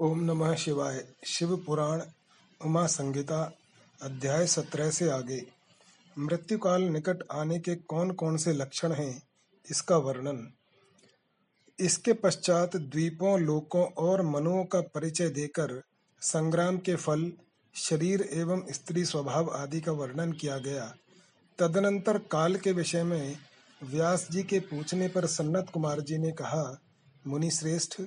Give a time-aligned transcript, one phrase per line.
[0.00, 2.02] ओम नमः शिवाय। शिव पुराण,
[2.60, 3.52] उमा संहिता,
[4.00, 5.40] अध्याय सत्रह से आगे।
[6.16, 9.22] मृत्यु काल निकट आने के कौन कौन से लक्षण हैं,
[9.70, 10.52] इसका वर्णन।
[11.78, 15.82] इसके पश्चात द्वीपों, लोकों और मनुओं का परिचय देकर
[16.22, 17.32] संग्राम के फल,
[17.74, 20.94] शरीर एवं स्त्री स्वभाव आदि का वर्णन किया गया।
[21.58, 23.36] तदनंतर काल के विषय में
[23.82, 26.80] व्यास जी के पूछने पर सन्नत कुमार जी ने कहा
[27.26, 28.00] मुनि श्रेष्ठ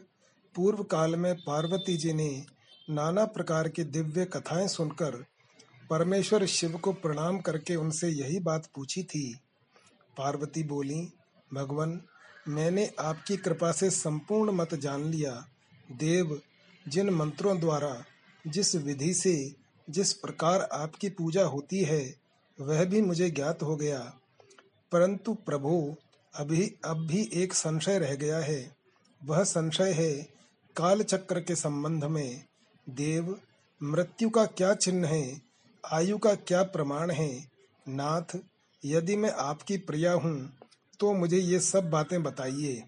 [0.56, 2.46] पूर्व काल में पार्वती जी ने
[2.90, 5.26] नाना प्रकार की दिव्य कथाएँ सुनकर
[5.90, 9.40] परमेश्वर शिव को प्रणाम करके उनसे यही बात पूछी थी।
[10.18, 11.14] पार्वती बोली,
[11.54, 12.02] भगवान,
[12.48, 15.48] मैंने आपकी कृपा से संपूर्ण मत जान लिया।
[15.92, 16.42] देव,
[16.88, 18.04] जिन मंत्रों द्वारा,
[18.48, 19.56] जिस विधि से,
[19.90, 22.16] जिस प्रकार आपकी पूजा होती है,
[22.62, 24.14] वह भी मुझे ज्ञात हो गया।
[24.92, 25.96] परंतु प्रभु,
[26.36, 28.76] अभी, अब भी एक संशय रह गया है।
[29.24, 30.41] वह संशय है
[30.76, 32.44] काल चक्र के संबंध में
[32.88, 33.36] देव,
[33.82, 35.42] मृत्यु का क्या चिन्ह है,
[35.84, 37.30] आयु का क्या प्रमाण है,
[37.86, 38.38] नाथ,
[38.84, 40.52] यदि मैं आपकी प्रिया हूँ
[41.00, 42.84] तो मुझे ये सब बातें बताइए।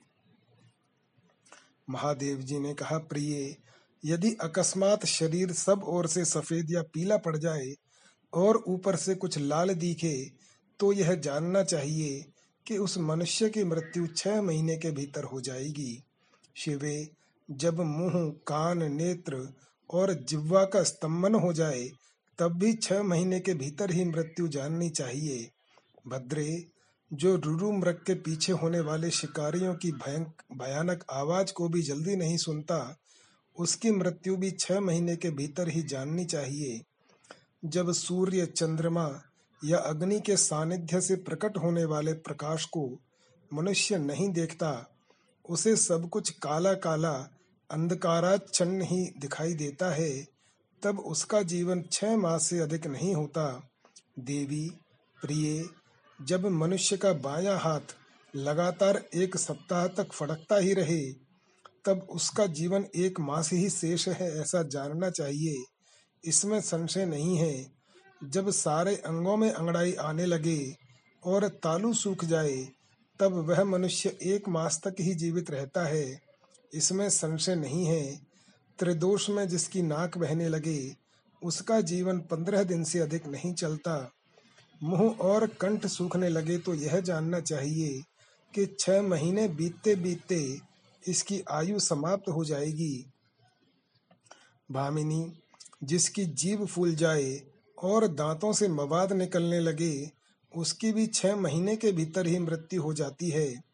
[1.90, 3.56] महादेव जी ने कहा, प्रिय,
[4.04, 7.74] यदि अकस्मात शरीर सब ओर से सफ़ेद या पीला पड़ जाए
[8.34, 10.16] और ऊपर से कुछ लाल दिखे
[10.80, 12.24] तो यह जानना चाहिए
[12.66, 16.04] कि उस मनुष्य की मृत्यु छह महीने के भीतर हो जाएगी।
[16.56, 16.96] शिवे
[17.58, 19.54] जब मुँह, कान, नेत्र
[19.90, 21.90] और जिह्वा का स्तंभन हो जाए,
[22.40, 25.52] तब भी छह महीने के भीतर ही मृत्यु जाननी चाहिए।
[26.08, 26.68] भद्रे,
[27.14, 32.38] जो रुरु मृग के पीछे होने वाले शिकारियों की भयानक आवाज़ को भी जल्दी नहीं
[32.38, 32.98] सुनता,
[33.58, 36.82] उसकी मृत्यु भी छह महीने के भीतर ही जाननी चाहिए।
[37.66, 39.22] जब सूर्य, चंद्रमा
[39.66, 43.00] या अग्नि के सानिध्य से प्रकट होने वाले प्रकाश को
[43.54, 44.90] मनुष्य नहीं देखता,
[45.50, 47.30] उसे सब कुछ काला काला
[47.74, 50.28] अंधकाराच्छन्न ही दिखाई देता है,
[50.84, 53.72] तब उसका जीवन छह मास से अधिक नहीं होता।
[54.20, 54.70] देवी,
[55.22, 55.66] प्रिय,
[56.22, 57.96] जब मनुष्य का बायां हाथ
[58.36, 61.14] लगातार एक सप्ताह तक फड़कता ही रहे,
[61.86, 65.64] तब उसका जीवन एक मास ही शेष है ऐसा जानना चाहिए।
[66.26, 67.72] इसमें संशय नहीं है,
[68.24, 70.76] जब सारे अंगों में अंगड़ाई आने लगे
[71.24, 72.68] और तालू सूख जाए,
[73.20, 76.33] तब वह मनुष्य एक मास तक ही जीवित रहता है।
[76.74, 78.22] इसमें संशय नहीं है।
[78.80, 80.96] त्रिदोष में जिसकी नाक बहने लगे,
[81.44, 84.12] उसका जीवन पंद्रह दिन से अधिक नहीं चलता।
[84.84, 88.02] मुँह और कंठ सूखने लगे तो यह जानना चाहिए
[88.54, 90.60] कि छह महीने बीतते बीतते
[91.08, 93.06] इसकी आयु समाप्त हो जाएगी।
[94.72, 95.34] भामिनी,
[95.84, 97.42] जिसकी जीव फूल जाए
[97.84, 100.12] और दांतों से मवाद निकलने लगे,
[100.56, 103.73] उसकी भी छह महीने के भीतर ही मृत्यु हो जाती है।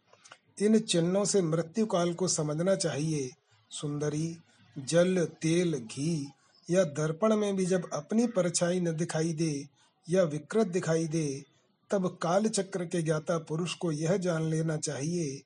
[0.62, 3.32] इन चिन्हों से मृत्यु काल को समझना चाहिए।
[3.70, 4.38] सुंदरी,
[4.78, 6.32] जल, तेल, घी
[6.70, 9.68] या दर्पण में भी जब अपनी परछाई न दिखाई दे
[10.10, 11.44] या विकृत दिखाई दे,
[11.92, 15.42] तब काल चक्र के ज्ञाता पुरुष को यह जान लेना चाहिए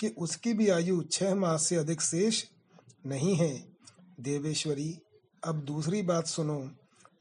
[0.00, 2.44] कि उसकी भी आयु छह मास से अधिक शेष
[3.06, 3.68] नहीं है।
[4.20, 4.98] देवेश्वरी,
[5.44, 6.70] अब दूसरी बात सुनो।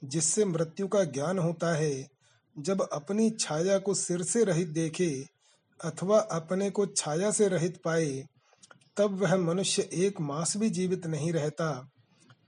[0.04, 2.10] जिससे मृत्यु का ज्ञान होता है,
[2.60, 5.37] जब अपनी छाया को सिर से रहित देखे
[5.84, 8.26] अथवा अपने को छाया से रहित पाए,
[8.98, 11.90] तब वह मनुष्य एक मास भी जीवित नहीं रहता।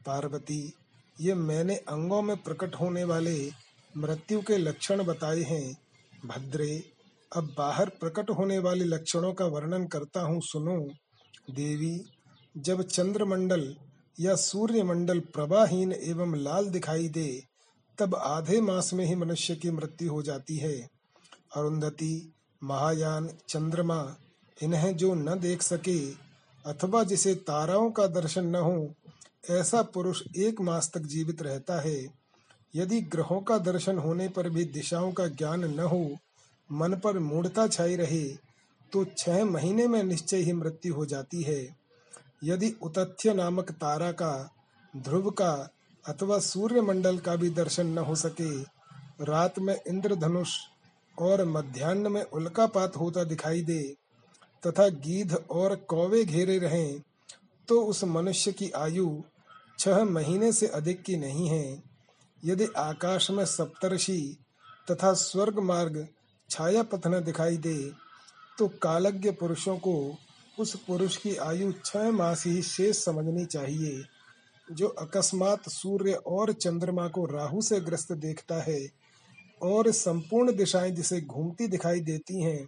[0.06, 0.74] पार्वती,
[1.22, 3.52] ये मैंने अंगों में प्रकट होने वाले
[3.98, 5.78] मृत्यु के लक्षण बताए हैं।
[6.26, 6.84] भद्रे,
[7.36, 10.90] अब बाहर प्रकट होने वाले लक्षणों का वर्णन करता हूँ, सुनो।
[11.54, 12.06] देवी,
[12.58, 13.76] जब चंद्रमंडल
[14.20, 17.44] या सूर्य मंडल प्रभाहीन एवं लाल दिखाई दे,
[17.98, 20.82] तब आधे मास में ही मनुष्य की मृत्यु हो जाती है।
[21.56, 24.16] अरुंधति महायान चंद्रमा,
[24.64, 26.12] इन्हें जो न देख सके,
[26.66, 28.94] अथवा जिसे ताराओं का दर्शन न हो,
[29.50, 32.20] ऐसा पुरुष एक मास तक जीवित रहता है।
[32.76, 36.18] यदि ग्रहों का दर्शन होने पर भी दिशाओं का ज्ञान न हो,
[36.72, 38.50] मन पर मूढ़ता छाई रहे
[38.92, 41.78] तो छह महीने में निश्चय ही मृत्यु हो जाती है।
[42.44, 44.52] यदि उतथ्य नामक तारा का,
[44.98, 45.70] ध्रुव का,
[46.06, 48.62] अथवा सूर्य मंडल का भी दर्शन न हो सके,
[49.24, 50.56] रात में इंद्रधनुष
[51.20, 53.82] और मध्यान्ह में उल्कापात होता दिखाई दे,
[54.64, 57.02] तथा गीध और कौवे घेरे रहें
[57.68, 59.10] तो उस मनुष्य की आयु
[59.80, 61.82] छह महीने से अधिक की नहीं है।
[62.44, 64.38] यदि आकाश में सप्तर्षि
[64.92, 66.08] तथा स्वर्ग मार्ग
[66.50, 67.78] छाया पथना दिखाई दे
[68.58, 69.96] तो कालज्ञ पुरुषों को
[70.58, 74.02] उस पुरुष की आयु छह मास ही शेष समझनी चाहिए,
[74.68, 78.80] जो अकस्मात सूर्य और चंद्रमा को राहु से ग्रस्त देखता है।
[79.62, 82.68] और संपूर्ण दिशाएँ जिसे घूमती दिखाई देती हैं,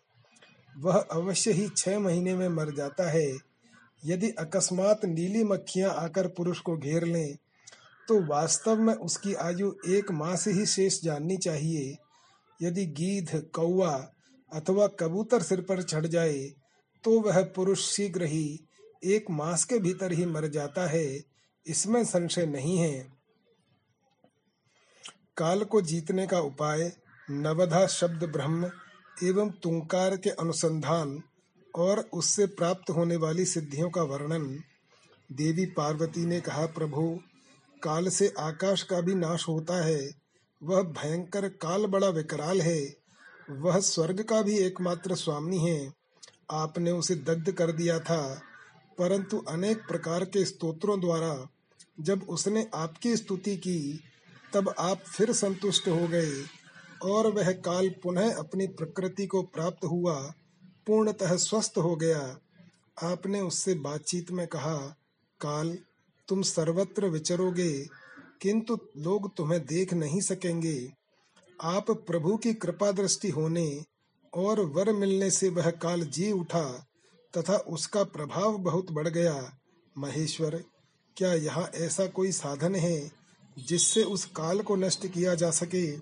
[0.76, 3.30] वह अवश्य ही छह महीने में मर जाता है।
[4.04, 7.36] यदि अकस्मात नीली मक्खियाँ आकर पुरुष को घेर लें
[8.08, 11.98] तो वास्तव में उसकी आयु एक मास ही शेष जाननी चाहिए।
[12.60, 13.92] यदि गीध कौआ
[14.52, 16.40] अथवा कबूतर सिर पर चढ़ जाए
[17.04, 18.60] तो वह पुरुष शीघ्र ही
[19.06, 21.08] एक मास के भीतर ही मर जाता है।
[21.66, 23.21] इसमें संशय नहीं है।
[25.38, 26.94] काल को जीतने का उपाय,
[27.32, 28.72] नवधा शब्द ब्रह्म
[29.24, 31.22] एवं तुंकार के अनुसंधान
[31.76, 34.64] और उससे प्राप्त होने वाली सिद्धियों का वर्णन,
[35.32, 37.20] देवी पार्वती ने कहा, प्रभु,
[37.84, 40.10] काल से आकाश का भी नाश होता है।
[40.64, 42.96] वह भयंकर काल बड़ा विकराल है।
[43.50, 45.94] वह स्वर्ग का भी एकमात्र स्वामी है।
[46.52, 48.42] आपने उसे दग्ध कर दिया था।
[48.98, 51.48] परंतु अनेक प्रकार के स्तोत्रों द्वारा
[52.00, 54.04] जब उसने आपकी स्तुति की
[54.54, 56.44] तब आप फिर संतुष्ट हो गए
[57.04, 60.34] और वह काल पुनः अपनी प्रकृति को प्राप्त हुआ,
[60.88, 62.38] पूर्णतः स्वस्थ हो गया।
[63.04, 64.78] आपने उससे बातचीत में कहा,
[65.42, 65.78] काल,
[66.28, 67.86] तुम सर्वत्र विचरोगे,
[68.42, 70.92] किंतु लोग तुम्हें देख नहीं सकेंगे।
[71.62, 73.86] आप प्रभु की कृपा दृष्टि होने
[74.34, 76.88] और वर मिलने से वह काल जी उठा
[77.38, 79.58] तथा उसका प्रभाव बहुत बढ़ गया।
[79.98, 80.64] महेश्वर,
[81.18, 83.21] क्या यहाँ ऐसा कोई साधन है
[83.60, 85.96] जिससे उस काल को नष्ट किया जा सके।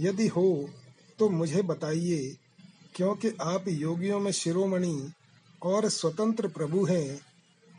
[0.00, 0.70] यदि हो
[1.18, 2.36] तो मुझे बताइए,
[2.94, 5.12] क्योंकि आप योगियों में शिरोमणि
[5.62, 7.20] और स्वतंत्र प्रभु हैं,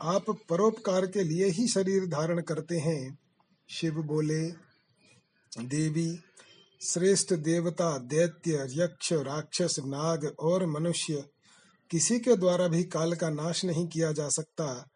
[0.02, 3.18] आप परोपकार के लिए ही शरीर धारण करते हैं।
[3.68, 4.48] शिव बोले,
[5.58, 6.18] देवी,
[6.80, 11.24] श्रेष्ठ देवता, दैत्य, यक्ष, राक्षस, नाग और मनुष्य,
[11.90, 14.88] किसी के द्वारा भी काल का नाश नहीं किया जा सकता।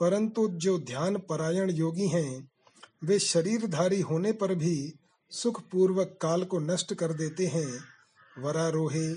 [0.00, 2.51] परंतु जो ध्यान परायण योगी हैं
[3.04, 4.94] वे शरीरधारी होने पर भी
[5.30, 7.84] सुख पूर्वक काल को नष्ट कर देते हैं।
[8.38, 9.14] वरारोहे,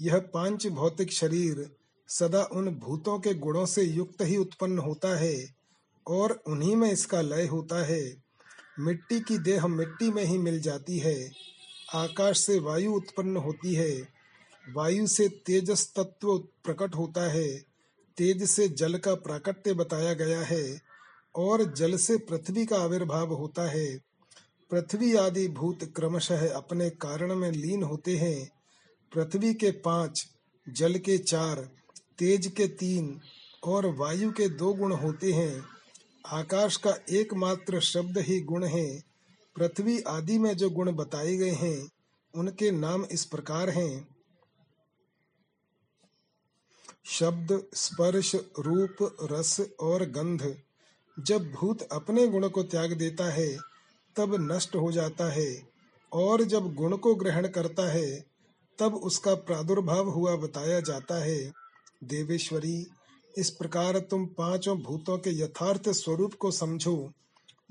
[0.00, 1.70] यह पाँच भौतिक शरीर
[2.08, 5.54] सदा उन भूतों के गुणों से युक्त ही उत्पन्न होता है
[6.06, 8.22] और उन्हीं में इसका लय होता है।
[8.78, 11.30] मिट्टी की देह मिट्टी में ही मिल जाती है।
[11.94, 14.08] आकाश से वायु उत्पन्न होती है।
[14.72, 17.48] वायु से तेजस तत्व प्रकट होता है।
[18.16, 20.93] तेज से जल का प्राकट्य बताया गया है।
[21.36, 23.98] और जल से पृथ्वी का आविर्भाव होता है।
[24.70, 28.50] पृथ्वी आदि भूत क्रमशः अपने कारण में लीन होते हैं।
[29.14, 30.26] पृथ्वी के पाँच,
[30.68, 31.70] जल के चार,
[32.18, 33.20] तेज के तीन
[33.64, 35.64] और वायु के दो गुण होते हैं।
[36.26, 39.02] आकाश का एकमात्र शब्द ही गुण है।
[39.56, 41.88] पृथ्वी आदि में जो गुण बताए गए हैं,
[42.34, 44.08] उनके नाम इस प्रकार हैं।
[47.04, 50.62] शब्द, स्पर्श, रूप, रस और गंध।
[51.18, 53.56] जब भूत अपने गुण को त्याग देता है,
[54.16, 55.62] तब नष्ट हो जाता है,
[56.12, 58.24] और जब गुण को ग्रहण करता है,
[58.78, 61.52] तब उसका प्रादुर्भाव हुआ बताया जाता है।
[62.04, 62.86] देवेश्वरी,
[63.38, 67.12] इस प्रकार तुम पाँचों भूतों के यथार्थ स्वरूप को समझो।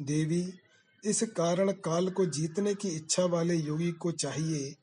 [0.01, 0.53] देवी,
[1.05, 4.75] इस कारण काल को जीतने की इच्छा वाले योगी को चाहिए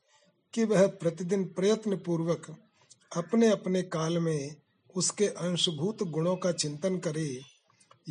[0.53, 2.57] कि वह प्रतिदिन प्रयत्न पूर्वक
[3.17, 4.55] अपने अपने काल में
[4.95, 7.50] उसके अंशभूत गुणों का चिंतन करे।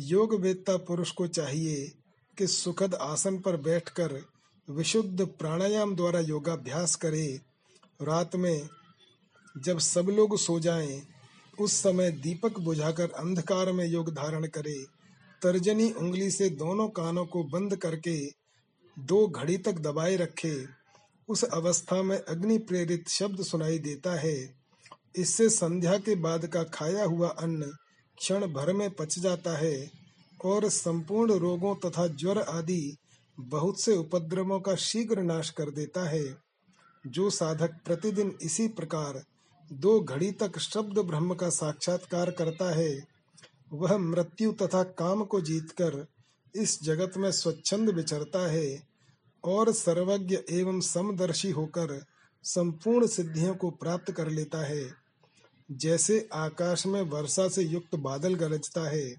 [0.03, 1.91] योग वेत्ता पुरुष को चाहिए
[2.37, 4.25] कि सुखद आसन पर बैठकर
[4.69, 7.41] विशुद्ध प्राणायाम द्वारा योगाभ्यास करे।
[8.01, 8.69] रात में
[9.57, 11.01] जब सब लोग सो जाएँ,
[11.59, 14.85] उस समय दीपक बुझाकर अंधकार में योग धारण करे।
[15.41, 18.27] तर्जनी उंगली से दोनों कानों को बंद करके
[18.99, 20.65] दो घड़ी तक दबाए रखे।
[21.29, 24.55] उस अवस्था में अग्नि प्रेरित शब्द सुनाई देता है।
[25.15, 27.73] इससे संध्या के बाद का खाया हुआ अन्न
[28.17, 29.91] क्षण भर में पच जाता है
[30.45, 32.97] और संपूर्ण रोगों तथा ज्वर आदि
[33.39, 36.37] बहुत से उपद्रवों का शीघ्र नाश कर देता है।
[37.07, 39.23] जो साधक प्रतिदिन इसी प्रकार
[39.73, 43.07] दो घड़ी तक शब्द ब्रह्म का साक्षात्कार करता है,
[43.73, 46.05] वह मृत्यु तथा काम को जीतकर
[46.55, 48.83] इस जगत में स्वच्छंद विचरता है
[49.43, 52.05] और सर्वज्ञ एवं समदर्शी होकर
[52.43, 55.00] संपूर्ण सिद्धियों को प्राप्त कर लेता है।
[55.71, 59.15] जैसे आकाश में वर्षा से युक्त बादल गरजता है,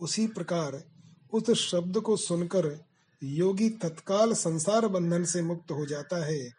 [0.00, 0.84] उसी प्रकार
[1.32, 2.84] उस शब्द को सुनकर
[3.24, 6.50] योगी तत्काल संसार बंधन से मुक्त हो जाता है।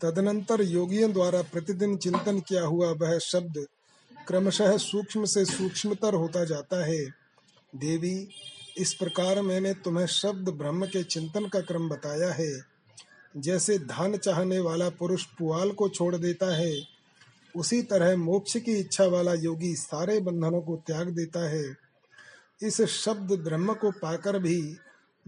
[0.00, 3.66] तदनंतर योगियों द्वारा प्रतिदिन चिंतन किया हुआ वह शब्द
[4.28, 7.04] क्रमशः सूक्ष्म से सूक्ष्मतर होता जाता है।
[7.76, 8.28] देवी,
[8.78, 12.60] इस प्रकार मैंने तुम्हें शब्द ब्रह्म के चिंतन का क्रम बताया है।
[13.36, 16.95] जैसे धान चाहने वाला पुरुष पुआल को छोड़ देता है
[17.56, 21.76] उसी तरह मोक्ष की इच्छा वाला योगी सारे बंधनों को त्याग देता है।
[22.62, 24.76] इस शब्द ब्रह्म को पाकर भी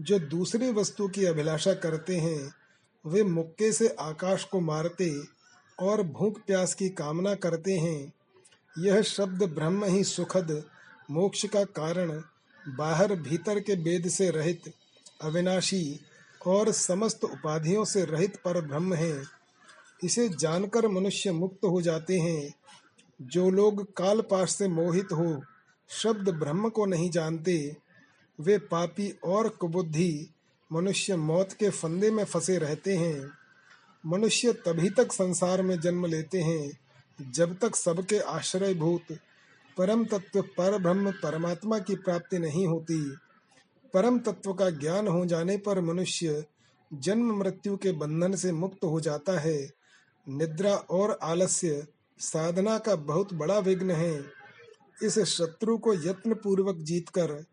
[0.01, 2.53] जो दूसरी वस्तु की अभिलाषा करते हैं,
[3.05, 5.21] वे मुक्के से आकाश को मारते
[5.79, 8.13] और भूख प्यास की कामना करते हैं।
[8.79, 10.63] यह शब्द ब्रह्म ही सुखद,
[11.11, 12.23] मोक्ष का कारण,
[12.77, 14.61] बाहर भीतर के वेद से रहित,
[15.21, 15.99] अविनाशी
[16.47, 19.38] और समस्त उपाधियों से रहित पर ब्रह्म है।
[20.03, 22.53] इसे जानकर मनुष्य मुक्त हो जाते हैं।
[23.21, 25.43] जो लोग काल पाश से मोहित हो,
[25.89, 27.77] शब्द ब्रह्म को नहीं जानते,
[28.41, 30.29] वे पापी और कुबुद्धि
[30.71, 33.31] मनुष्य मौत के फंदे में फंसे रहते हैं।
[34.05, 36.79] मनुष्य तभी तक संसार में जन्म लेते हैं,
[37.31, 39.17] जब तक सबके आश्रय भूत
[39.77, 43.15] परम तत्व पर ब्रह्म परमात्मा की प्राप्ति नहीं होती।
[43.93, 46.45] परम तत्व का ज्ञान हो जाने पर मनुष्य
[46.93, 49.78] जन्म मृत्यु के बंधन से मुक्त हो जाता है।
[50.29, 51.85] निद्रा और आलस्य
[52.19, 54.13] साधना का बहुत बड़ा विघ्न है।
[55.03, 57.43] इस शत्रु को यत्न पूर्वक जीतकर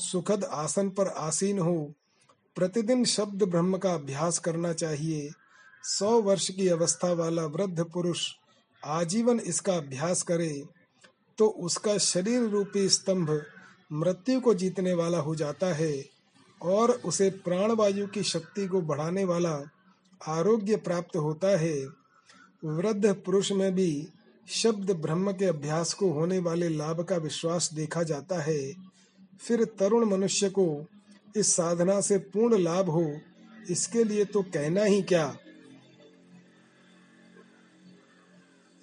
[0.00, 1.92] सुखद आसन पर आसीन हो।
[2.56, 5.30] प्रतिदिन शब्द ब्रह्म का अभ्यास करना चाहिए।
[5.84, 8.26] सौ वर्ष की अवस्था वाला वृद्ध पुरुष
[8.82, 10.64] आजीवन इसका अभ्यास करे
[11.38, 13.30] तो उसका शरीर रूपी स्तंभ
[13.92, 16.04] मृत्यु को जीतने वाला हो जाता है
[16.60, 19.54] और उसे प्राणवायु की शक्ति को बढ़ाने वाला
[20.20, 21.76] आरोग्य प्राप्त होता है।
[22.66, 24.08] वृद्ध पुरुष में भी
[24.48, 28.72] शब्द ब्रह्म के अभ्यास को होने वाले लाभ का विश्वास देखा जाता है।
[29.40, 30.86] फिर तरुण मनुष्य को
[31.36, 33.20] इस साधना से पूर्ण लाभ हो,
[33.70, 35.36] इसके लिए तो कहना ही क्या?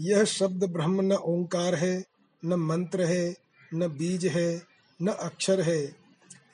[0.02, 2.04] यह शब्द ब्रह्म न ओंकार है,
[2.46, 3.36] न मंत्र है,
[3.74, 4.62] न बीज है,
[5.02, 5.96] न अक्षर है।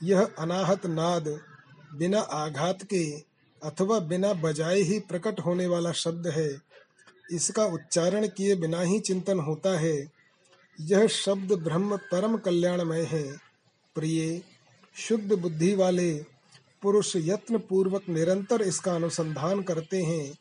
[0.04, 1.40] यह अनाहत नाद,
[1.96, 3.04] बिना आघात के
[3.62, 6.69] अथवा बिना बजाए ही प्रकट होने वाला शब्द है।
[7.32, 10.12] इसका उच्चारण किए बिना ही चिंतन होता है।
[10.82, 13.38] यह शब्द ब्रह्म परम कल्याणमय है।
[13.96, 14.42] प्रिय,
[14.96, 16.14] शुद्ध बुद्धि वाले
[16.82, 20.38] पुरुष यत्न पूर्वक निरंतर इसका अनुसंधान करते हैं।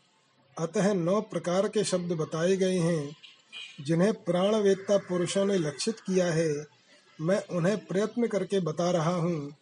[0.59, 3.17] अतः नौ प्रकार के शब्द बताए गए हैं,
[3.81, 6.67] जिन्हें प्राण वेत्ता पुरुषों ने लक्षित किया है।
[7.21, 9.55] मैं उन्हें प्रयत्न करके बता रहा हूँ।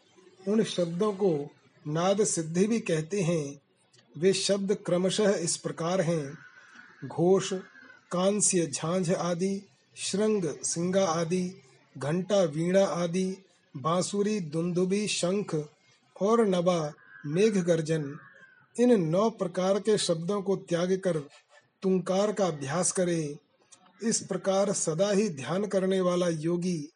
[0.49, 1.51] उन शब्दों को
[1.89, 3.61] नाद सिद्धि भी कहते हैं।
[4.19, 6.46] वे शब्द क्रमशः इस प्रकार हैं।
[7.05, 7.53] घोष,
[8.11, 11.63] कांस्य झांझ आदि, श्रृंग सिंगा आदि,
[11.99, 13.37] घंटा वीणा आदि,
[13.77, 15.55] बांसुरी, दुंदुबी, शंख
[16.23, 16.93] और नबा
[17.27, 18.19] मेघ गर्जन
[18.81, 21.19] इन नौ प्रकार के शब्दों को त्याग कर
[21.83, 23.37] तुंकार का अभ्यास करे।
[24.03, 26.91] इस प्रकार सदा ही ध्यान करने वाला योगी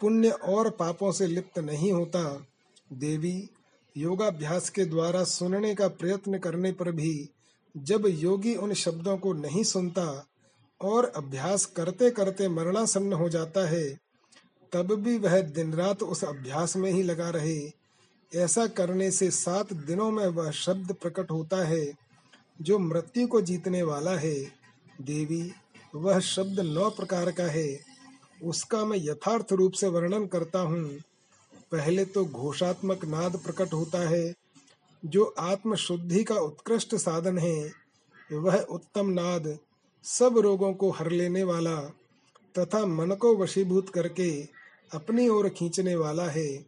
[0.00, 2.46] पुण्य और पापों से लिप्त नहीं होता।
[2.92, 3.50] देवी
[3.96, 7.28] योगाभ्यास के द्वारा सुनने का प्रयत्न करने पर भी
[7.76, 10.26] जब योगी उन शब्दों को नहीं सुनता
[10.80, 13.98] और अभ्यास करते करते मरणासन्न हो जाता है,
[14.72, 17.72] तब भी वह दिन रात उस अभ्यास में ही लगा रहे।
[18.34, 21.94] ऐसा करने से सात दिनों में वह शब्द प्रकट होता है,
[22.62, 24.34] जो मृत्यु को जीतने वाला है।
[25.00, 25.52] देवी,
[25.94, 27.80] वह शब्द नौ प्रकार का है।
[28.44, 30.98] उसका मैं यथार्थ रूप से वर्णन करता हूँ।
[31.72, 34.34] पहले तो घोषात्मक नाद प्रकट होता है
[35.06, 37.72] जो आत्म शुद्धि का उत्कृष्ट साधन है,
[38.32, 39.58] वह उत्तम नाद
[40.04, 41.80] सब रोगों को हर लेने वाला
[42.58, 44.48] तथा मन को वशीभूत करके
[44.94, 46.64] अपनी ओर खींचने वाला है,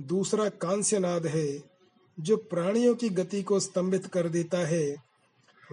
[0.00, 1.62] दूसरा कांस्य नाद है,
[2.20, 4.96] जो प्राणियों की गति को स्तंभित कर देता है।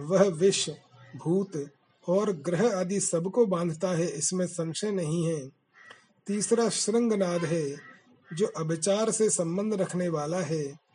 [0.00, 0.70] वह विष,
[1.16, 1.70] भूत
[2.08, 5.48] और ग्रह आदि सबको बांधता है, इसमें संशय नहीं है।
[6.26, 7.76] तीसरा श्रृंग नाद है,
[8.32, 10.87] जो अभिचार से संबंध रखने वाला है।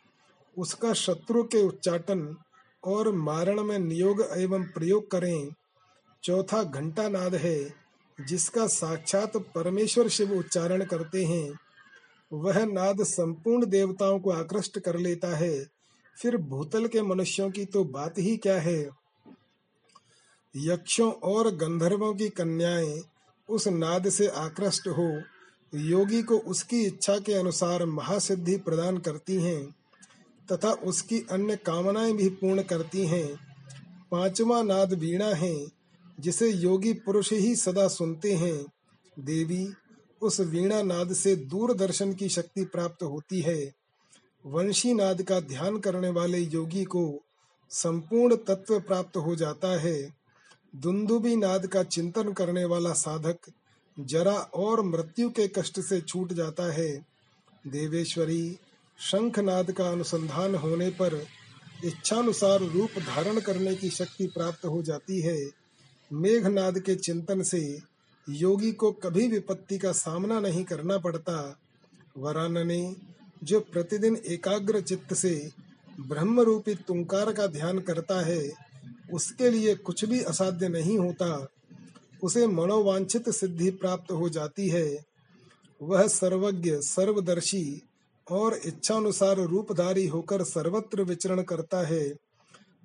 [0.58, 2.36] उसका शत्रु के उच्चाटन
[2.84, 5.48] और मारण में नियोग एवं प्रयोग करें।
[6.22, 7.74] चौथा घंटा नाद है,
[8.28, 11.58] जिसका साक्षात परमेश्वर शिव उच्चारण करते हैं।
[12.32, 15.66] वह नाद संपूर्ण देवताओं को आकृष्ट कर लेता है।
[16.22, 18.90] फिर भूतल के मनुष्यों की तो बात ही क्या है?
[20.56, 23.02] यक्षों और गंधर्वों की कन्याएँ
[23.48, 25.22] उस नाद से आकृष्ट हो।
[25.74, 29.74] योगी को उसकी इच्छा के अनुसार महासिद्धि प्रदान करती हैं।
[30.52, 33.38] तथा उसकी अन्य कामनाएँ भी पूर्ण करती हैं।
[34.10, 35.66] पांचवा नाद वीणा है,
[36.20, 38.64] जिसे योगी पुरुष ही सदा सुनते हैं।
[39.18, 39.72] देवी,
[40.22, 43.72] उस वीणा नाद से दूरदर्शन की शक्ति प्राप्त होती है।
[44.46, 47.20] वंशी नाद का ध्यान करने वाले योगी को
[47.70, 50.14] संपूर्ण तत्व प्राप्त हो जाता है।
[50.76, 53.36] दुंदुबी नाद का चिंतन करने वाला साधक
[54.00, 57.06] जरा और मृत्यु के कष्ट से छूट जाता है।
[57.66, 58.58] देवेश्वरी
[58.98, 61.26] शंखनाद का अनुसंधान होने पर
[61.84, 65.50] इच्छानुसार रूप धारण करने की शक्ति प्राप्त हो जाती है।
[66.12, 67.78] मेघनाद के चिंतन से
[68.28, 71.58] योगी को कभी विपत्ति का सामना नहीं करना पड़ता।
[72.18, 72.96] वरानने,
[73.44, 75.50] जो प्रतिदिन एकाग्र चित्त से
[76.00, 78.52] ब्रह्म रूपी तुंकार का ध्यान करता है,
[79.12, 81.48] उसके लिए कुछ भी असाध्य नहीं होता।
[82.22, 85.04] उसे मनोवांछित सिद्धि प्राप्त हो जाती है।
[85.82, 87.82] वह सर्वज्ञ, सर्वदर्शी
[88.30, 92.08] और इच्छानुसार रूपधारी होकर सर्वत्र विचरण करता है।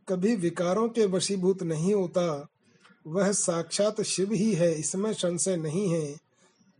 [0.09, 2.47] कभी विकारों के वशीभूत नहीं होता।
[3.07, 6.17] वह साक्षात शिव ही है, इसमें संशय नहीं है।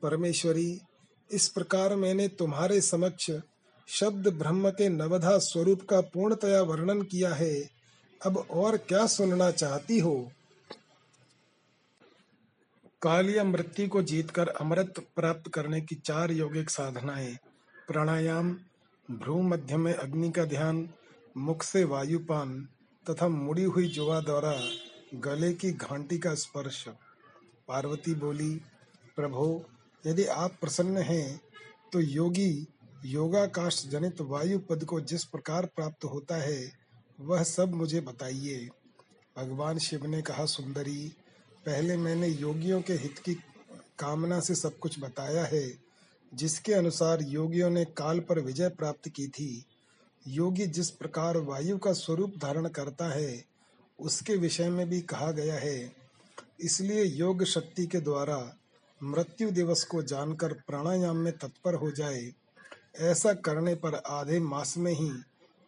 [0.01, 0.79] परमेश्वरी,
[1.31, 3.31] इस प्रकार मैंने तुम्हारे समक्ष
[3.87, 7.69] शब्द ब्रह्म के नवधा स्वरूप का पूर्णतया वर्णन किया है।
[8.25, 10.31] अब और क्या सुनना चाहती हो?
[13.01, 17.37] काल या मृत्यु को जीतकर अमृत प्राप्त करने की चार यौगिक साधनाएँ।
[17.89, 18.51] प्राणायाम
[19.11, 20.89] भ्रू मध्य में अग्नि का ध्यान,
[21.37, 22.67] मुख से वायुपान
[23.05, 24.53] तथा मुड़ी हुई जुआ द्वारा
[25.15, 26.83] गले की घंटी का स्पर्श।
[27.67, 28.53] पार्वती बोली,
[29.15, 29.65] प्रभो,
[30.07, 31.41] यदि आप प्रसन्न हैं
[31.93, 32.67] तो योगी
[33.05, 36.71] योगाकाश जनित वायु पद को जिस प्रकार प्राप्त होता है,
[37.19, 38.69] वह सब मुझे बताइए।
[39.37, 41.11] भगवान शिव ने कहा, सुंदरी,
[41.65, 43.33] पहले मैंने योगियों के हित की
[43.99, 45.88] कामना से सब कुछ बताया है
[46.33, 49.65] जिसके अनुसार योगियों ने काल पर विजय प्राप्त की थी।
[50.27, 53.45] योगी जिस प्रकार वायु का स्वरूप धारण करता है,
[53.99, 55.93] उसके विषय में भी कहा गया है।
[56.61, 58.57] इसलिए योग शक्ति के द्वारा
[59.03, 62.33] मृत्यु दिवस को जानकर प्राणायाम में तत्पर हो जाए,
[62.95, 65.11] ऐसा करने पर आधे मास में ही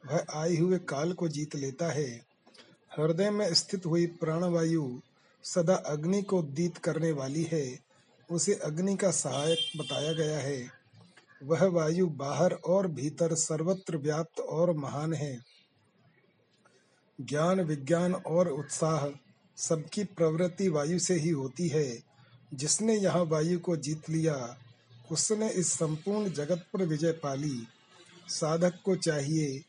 [0.03, 2.25] वह आए हुए काल को जीत लेता है।
[2.97, 4.99] हृदय में स्थित हुई प्राणवायु
[5.43, 7.90] सदा अग्नि को दीत करने वाली है।
[8.31, 10.67] उसे अग्नि का सहायक बताया गया है।
[11.43, 15.39] वह वायु बाहर और भीतर सर्वत्र व्याप्त और महान है।
[17.21, 19.19] ज्ञान, विज्ञान और उत्साह
[19.57, 22.03] सबकी प्रवृत्ति वायु से ही होती है।
[22.53, 24.57] जिसने यहाँ वायु को जीत लिया,
[25.11, 27.67] उसने इस संपूर्ण जगत पर विजय पाली
[28.27, 29.63] साधक को चाहिए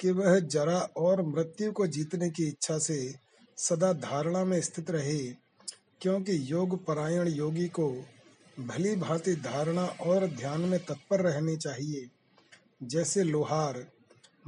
[0.00, 3.14] कि वह जरा और मृत्यु को जीतने की इच्छा से
[3.56, 5.47] सदा धारणा में स्थित रहे।
[6.00, 8.04] क्योंकि योग परायण योगी को
[8.60, 12.08] भली भांति धारणा और ध्यान में तत्पर रहनी चाहिए।
[12.82, 13.86] जैसे लोहार,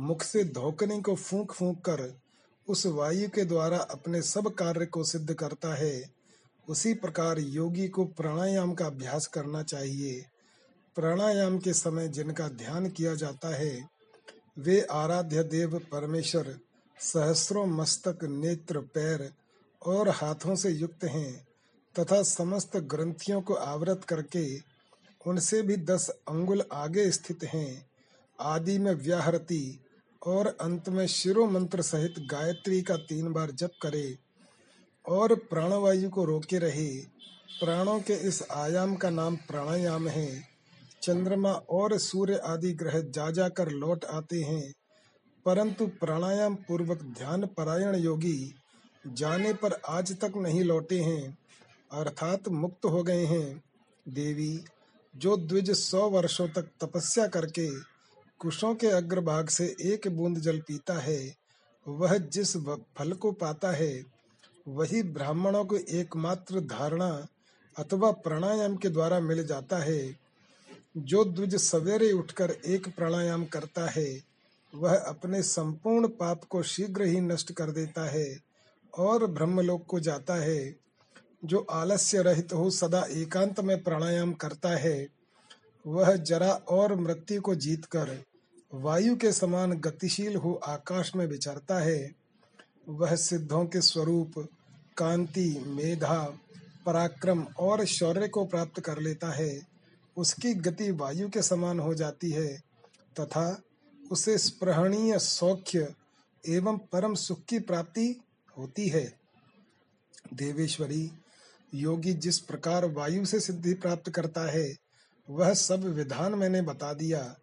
[0.00, 2.21] मुख से धोकने को फूंक फूंक कर
[2.69, 6.10] उस वायु के द्वारा अपने सब कार्य को सिद्ध करता है,
[6.69, 10.25] उसी प्रकार योगी को प्राणायाम का अभ्यास करना चाहिए।
[10.97, 13.89] प्राणायाम के समय जिनका ध्यान किया जाता है,
[14.58, 16.58] वे आराध्य देव परमेश्वर,
[17.00, 19.32] सहस्रों मस्तक, नेत्र, पैर
[19.86, 21.47] और हाथों से युक्त हैं
[21.99, 24.58] तथा समस्त ग्रंथियों को आवृत करके
[25.26, 27.90] उनसे भी दस अंगुल आगे स्थित हैं।
[28.40, 29.84] आदि में व्याहृति
[30.26, 34.19] और अंत में शिरो मंत्र सहित गायत्री का तीन बार जप करे
[35.08, 37.00] और प्राणवायु को रोके रहे।
[37.60, 40.43] प्राणों के इस आयाम का नाम प्राणायाम है।
[41.02, 44.75] चंद्रमा और सूर्य आदि ग्रह जा जाकर लौट आते हैं।
[45.45, 48.54] परंतु प्राणायाम पूर्वक ध्यान परायण योगी
[49.06, 51.39] जाने पर आज तक नहीं लौटे हैं,
[51.93, 53.63] अर्थात मुक्त हो गए हैं।
[54.08, 54.65] देवी,
[55.17, 57.71] जो द्विज सौ वर्षों तक तपस्या करके
[58.39, 61.36] कुशों के अग्रभाग से एक बूंद जल पीता है,
[61.89, 62.56] वह जिस
[62.97, 64.04] फल को पाता है,
[64.69, 67.26] वही ब्राह्मणों को एकमात्र धारणा
[67.78, 70.19] अथवा प्राणायाम के द्वारा मिल जाता है।
[70.97, 74.21] जो द्विज सवेरे उठकर एक प्राणायाम करता है,
[74.75, 78.50] वह अपने संपूर्ण पाप को शीघ्र ही नष्ट कर देता है।
[78.99, 80.76] और ब्रह्मलोक को जाता है,
[81.45, 85.09] जो आलस्य रहित हो सदा एकांत में प्राणायाम करता है,
[85.87, 88.25] वह जरा और मृत्यु को जीतकर
[88.75, 92.15] वायु के समान गतिशील हो आकाश में विचरता है,
[92.89, 94.49] वह सिद्धों के स्वरूप,
[94.97, 96.39] कांति, मेधा,
[96.87, 99.61] पराक्रम और शौर्य को प्राप्त कर लेता है,
[100.17, 102.63] उसकी गति वायु के समान हो जाती है,
[103.21, 103.63] तथा
[104.13, 105.95] उसे स्पृहणीय सौख्य
[106.49, 108.21] एवं परम सुख की प्राप्ति
[108.58, 109.04] होती है।
[110.34, 111.10] देवेश्वरी,
[111.75, 114.76] योगी जिस प्रकार वायु से सिद्धि प्राप्त करता है,
[115.28, 117.36] वह सब विधान मैंने बता दिया।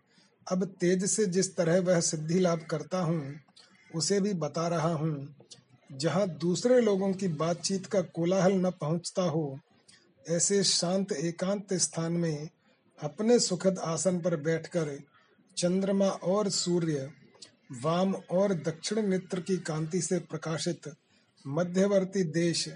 [0.47, 3.35] अब तेज से जिस तरह वह सिद्धि लाभ करता हूँ,
[3.95, 5.35] उसे भी बता रहा हूँ।
[5.89, 9.59] जहाँ दूसरे लोगों की बातचीत का कोलाहल न पहुँचता हो,
[10.29, 12.49] ऐसे शांत एकांत स्थान में
[12.99, 14.97] अपने सुखद आसन पर बैठकर
[15.57, 17.09] चंद्रमा और सूर्य
[17.71, 20.95] वाम और दक्षिण नेत्र की कांति से प्रकाशित
[21.47, 22.69] मध्यवर्ती देश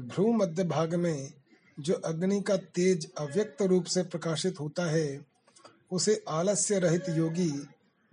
[0.00, 1.32] भ्रू मध्य भाग में
[1.80, 5.20] जो अग्नि का तेज अव्यक्त रूप से प्रकाशित होता है,
[5.92, 7.50] उसे आलस्य रहित योगी,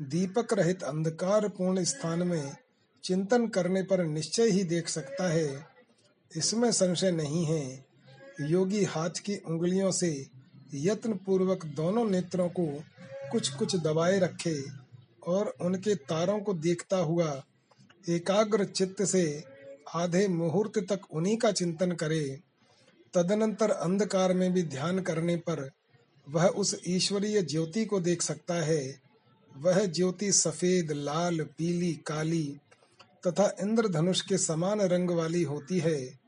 [0.01, 2.55] दीपक रहित अंधकार पूर्ण स्थान में
[3.03, 5.67] चिंतन करने पर निश्चय ही देख सकता है।
[6.37, 7.85] इसमें संशय नहीं है,
[8.41, 10.27] योगी हाथ की उंगलियों से
[10.73, 12.83] यत्न पूर्वक दोनों नेत्रों को
[13.31, 14.84] कुछ कुछ दबाए रखे
[15.27, 17.43] और उनके तारों को देखता हुआ
[18.09, 19.43] एकाग्र चित्त से
[19.95, 22.39] आधे मुहूर्त तक उन्हीं का चिंतन करे।
[23.13, 25.69] तदनंतर अंधकार में भी ध्यान करने पर
[26.29, 29.01] वह उस ईश्वरीय ज्योति को देख सकता है।
[29.57, 32.57] वह ज्योति सफ़ेद, लाल, पीली, काली
[33.27, 36.19] तथा इंद्रधनुष के समान रंग वाली होती है।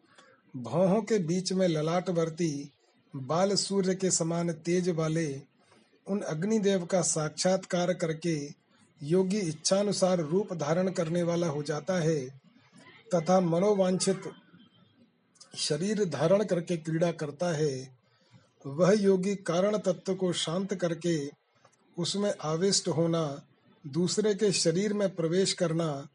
[0.58, 2.72] भौहों के बीच में ललाट वर्ती
[3.16, 5.42] बाल सूर्य के समान तेज वाले
[6.08, 8.36] उन अग्निदेव का साक्षात्कार करके
[9.04, 12.28] योगी इच्छानुसार रूप धारण करने वाला हो जाता है,
[13.16, 14.22] तथा मनोवांछित
[15.56, 17.98] शरीर धारण करके क्रीड़ा करता है,
[18.66, 21.30] वह योगी कारण तत्व को शांत करके
[21.98, 23.42] उसमें आविष्ट होना,
[23.88, 26.08] दूसरे के शरीर में प्रवेश करना,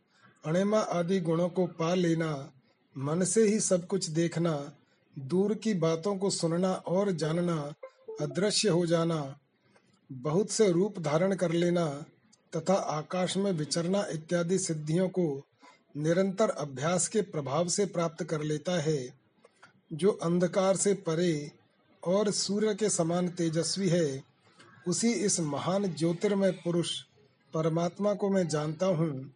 [0.47, 2.53] अणिमा आदि गुणों को पा लेना,
[2.99, 4.73] मन से ही सब कुछ देखना,
[5.19, 7.75] दूर की बातों को सुनना और जानना
[8.21, 9.39] अदृश्य हो जाना,
[10.13, 12.05] बहुत से रूप धारण कर लेना
[12.57, 15.43] तथा आकाश में विचरना इत्यादि सिद्धियों को
[15.97, 19.15] निरंतर अभ्यास के प्रभाव से प्राप्त कर लेता है,
[19.93, 21.53] जो अंधकार से परे
[22.03, 24.23] और सूर्य के समान तेजस्वी है,
[24.89, 27.01] उसी इस महान ज्योतिर्मय पुरुष
[27.55, 29.35] परमात्मा को मैं जानता हूँ।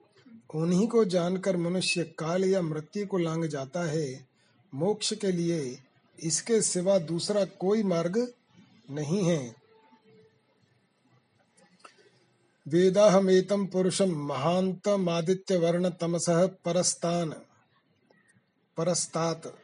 [0.54, 4.26] उन्हीं को जानकर मनुष्य काल या मृत्यु को लांग जाता है।
[4.74, 5.78] मोक्ष के लिए
[6.22, 8.32] इसके सिवा दूसरा कोई मार्ग
[8.90, 9.65] नहीं है।
[12.68, 17.30] वेदाहमेतम पुरुषम महांतमादित्य वर्ण तमसः परस्तान।
[18.76, 19.58] परस्तात।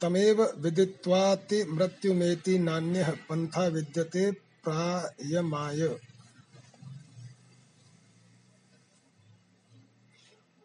[0.00, 5.96] तमेव विदित्वाति मृत्युमेति नान्यः पंथा विद्यते प्रायमाय।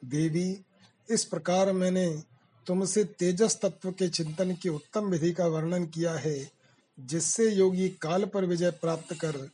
[0.05, 0.65] देवी,
[1.09, 2.23] इस प्रकार मैंने
[2.67, 6.51] तुमसे तेजस तत्व के चिंतन की उत्तम विधि का वर्णन किया है,
[6.99, 9.49] जिससे योगी काल पर विजय प्राप्त कर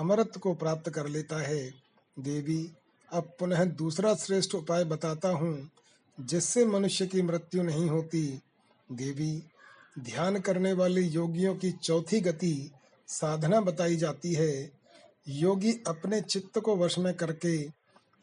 [0.00, 1.74] अमरत्व को प्राप्त कर लेता है।
[2.18, 2.72] देवी,
[3.12, 5.70] अब पुनः दूसरा श्रेष्ठ उपाय बताता हूँ,
[6.20, 8.40] जिससे मनुष्य की मृत्यु नहीं होती।
[8.92, 9.42] देवी,
[9.98, 12.70] ध्यान करने वाले योगियों की चौथी गति
[13.08, 14.72] साधना बताई जाती है।
[15.28, 17.56] योगी अपने चित्त को वश में करके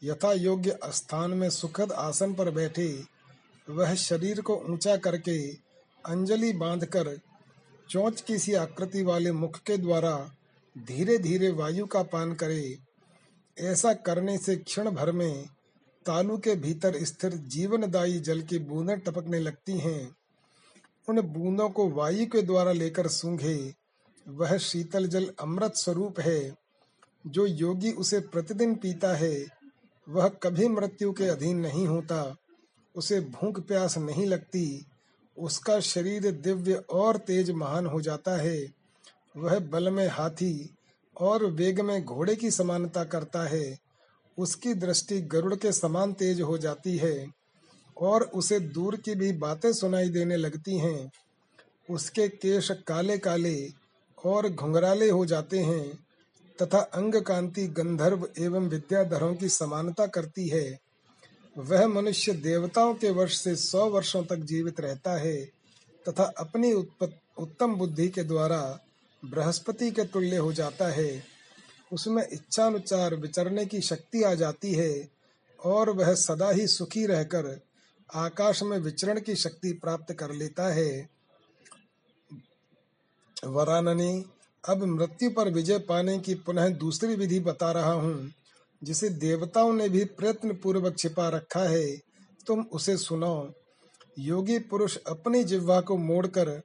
[0.02, 3.04] यथा योग्य स्थान में सुखद आसन पर बैठे,
[3.70, 5.52] वह शरीर को ऊँचा करके
[6.04, 7.18] अंजलि बांधकर
[7.90, 10.36] चोंच की सी आकृति वाले मुख के द्वारा
[10.76, 12.78] धीरे धीरे वायु का पान करे,
[13.56, 15.46] ऐसा करने से क्षण भर में
[16.06, 20.16] तालु के भीतर स्थिर जीवनदायी जल की बूंदें टपकने लगती हैं।
[21.08, 23.74] उन बूंदों को वायु के द्वारा लेकर सूंघे,
[24.28, 26.54] वह शीतल जल अमृत स्वरूप है,
[27.26, 29.46] जो योगी उसे प्रतिदिन पीता है।
[30.08, 32.36] वह कभी मृत्यु के अधीन नहीं होता,
[32.94, 34.86] उसे भूख प्यास नहीं लगती,
[35.36, 38.79] उसका शरीर दिव्य और तेज महान हो जाता है।
[39.34, 40.70] वह बल में हाथी
[41.16, 43.78] और वेग में घोड़े की समानता करता है।
[44.38, 47.26] उसकी दृष्टि गरुड़ के समान तेज हो जाती है
[47.96, 51.10] और उसे दूर की भी बातें सुनाई देने लगती हैं।
[51.90, 53.56] उसके केश काले काले
[54.24, 55.88] और घुंघराले हो जाते हैं
[56.58, 60.78] तथा अंग कांति गंधर्व एवं विद्याधरों की समानता करती है।
[61.56, 65.36] वह मनुष्य देवताओं के वर्ष से सौ वर्षों तक जीवित रहता है
[66.06, 68.60] तथा अपनी उत्तम बुद्धि के द्वारा
[69.24, 71.22] बृहस्पति के तुल्य हो जाता है,
[71.92, 75.08] उसमें इच्छानुसार विचरने की शक्ति आ जाती है,
[75.64, 77.60] और वह सदा ही सुखी रहकर
[78.14, 81.08] आकाश में विचरण की शक्ति प्राप्त कर लेता है।
[83.46, 84.24] वराननी,
[84.68, 88.32] अब मृत्यु पर विजय पाने की पुनः दूसरी विधि बता रहा हूँ,
[88.84, 91.96] जिसे देवताओं ने भी प्रयत्न पूर्वक छिपा रखा है।
[92.46, 93.52] तुम उसे सुनो।
[94.18, 96.62] योगी पुरुष अपनी जिह्वा को मोड़कर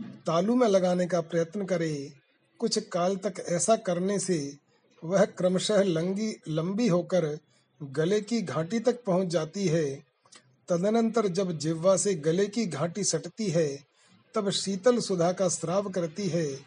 [0.00, 2.12] तालू में लगाने का प्रयत्न करे,
[2.58, 4.56] कुछ काल तक ऐसा करने से
[5.04, 7.38] वह क्रमशः लंगी, लंबी होकर
[7.82, 10.04] गले की घाटी तक पहुँच जाती है।
[10.68, 13.78] तदनंतर जब जिह्वा से गले की घाटी सटती है,
[14.34, 16.58] तब शीतल सुधा का श्राव करती है।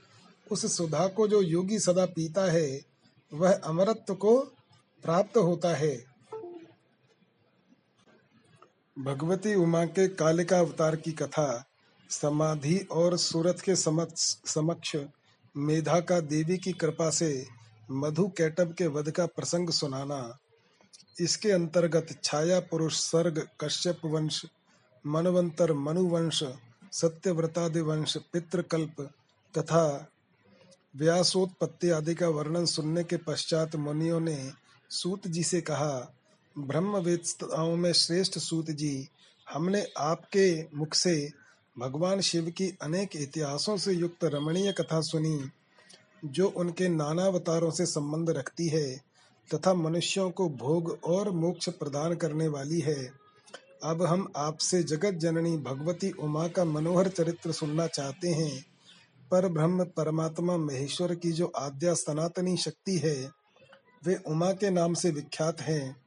[0.51, 2.81] उस सुधा को जो योगी सदा पीता है,
[3.33, 4.39] वह अमरत्व को
[5.03, 6.05] प्राप्त होता है।
[8.99, 11.65] भगवती उमा के कालिका अवतार की कथा
[12.09, 14.95] समाधि और सूरत के समक्ष
[15.55, 17.45] मेधा का देवी की कृपा से
[17.91, 20.37] मधु कैटब के वध का प्रसंग सुनाना।
[21.19, 24.45] इसके अंतर्गत छाया पुरुष सर्ग, कश्यप वंश,
[25.05, 26.43] मनवंतर मनुवंश,
[26.93, 29.01] सत्यव्रतादि वंश, पितृकल्प
[29.55, 30.11] तथा
[30.95, 34.37] व्यासोत्पत्ति आदि का वर्णन सुनने के पश्चात मुनियों ने
[34.89, 36.13] सूत जी से कहा
[36.55, 39.07] ब्रह्मवेत्ताओं में श्रेष्ठ सूत जी,
[39.47, 41.15] हमने आपके मुख से
[41.79, 45.49] भगवान शिव की अनेक इतिहासों से युक्त रमणीय कथा सुनी,
[46.25, 49.01] जो उनके नाना अवतारों से संबंध रखती है,
[49.53, 53.11] तथा मनुष्यों को भोग और मोक्ष प्रदान करने वाली है।
[53.83, 58.65] अब हम आपसे जगत जननी भगवती उमा का मनोहर चरित्र सुनना चाहते हैं।
[59.31, 63.31] पर ब्रह्म परमात्मा महेश्वर की जो आद्या सनातनी शक्ति है,
[64.05, 65.97] वे उमा के नाम से विख्यात हैं।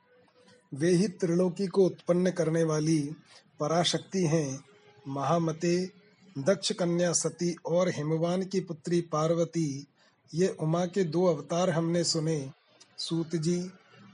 [0.74, 3.12] वे ही त्रिलोकी को उत्पन्न करने वाली
[3.61, 4.64] पराशक्ति हैं।
[5.08, 5.90] महामते,
[6.38, 9.86] दक्ष कन्या सती और हिमवान की पुत्री पार्वती,
[10.34, 12.50] ये उमा के दो अवतार हमने सुने।
[12.98, 13.70] सूत जी,